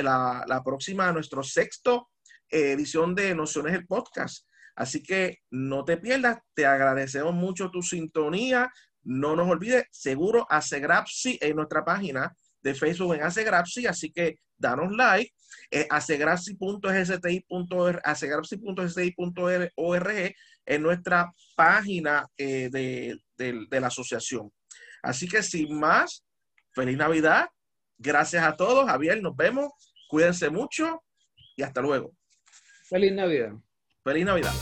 la, 0.47 0.61
próxima, 0.63 1.11
nuestro 1.11 1.41
sexto 1.41 2.09
eh, 2.49 2.71
edición 2.73 3.15
de 3.15 3.33
Nociones 3.33 3.73
el 3.73 3.87
Podcast. 3.87 4.47
Así 4.75 5.01
que 5.03 5.39
no 5.49 5.83
te 5.83 5.97
pierdas, 5.97 6.39
te 6.53 6.65
agradecemos 6.65 7.33
mucho 7.33 7.71
tu 7.71 7.81
sintonía. 7.81 8.71
No 9.03 9.35
nos 9.35 9.49
olvides, 9.49 9.85
seguro 9.91 10.45
hace 10.49 10.79
Grapsi 10.79 11.39
en 11.41 11.55
nuestra 11.55 11.83
página 11.83 12.31
de 12.61 12.75
Facebook 12.75 13.15
en 13.15 13.23
Acegrapsi, 13.23 13.87
así 13.87 14.11
que 14.11 14.37
danos 14.61 14.91
like. 14.95 15.33
Eh, 15.71 15.87
en 20.65 20.83
nuestra 20.83 21.33
página 21.55 22.27
eh, 22.37 22.69
de, 22.71 23.19
de 23.37 23.79
la 23.79 23.87
asociación. 23.87 24.51
Así 25.01 25.27
que 25.27 25.41
sin 25.41 25.79
más, 25.79 26.23
feliz 26.73 26.97
Navidad. 26.97 27.47
Gracias 27.97 28.43
a 28.43 28.55
todos. 28.55 28.85
Javier, 28.87 29.21
nos 29.21 29.35
vemos. 29.35 29.71
Cuídense 30.07 30.49
mucho 30.49 31.03
y 31.55 31.63
hasta 31.63 31.81
luego. 31.81 32.11
Feliz 32.89 33.13
Navidad. 33.13 33.53
Feliz 34.03 34.25
Navidad. 34.25 34.53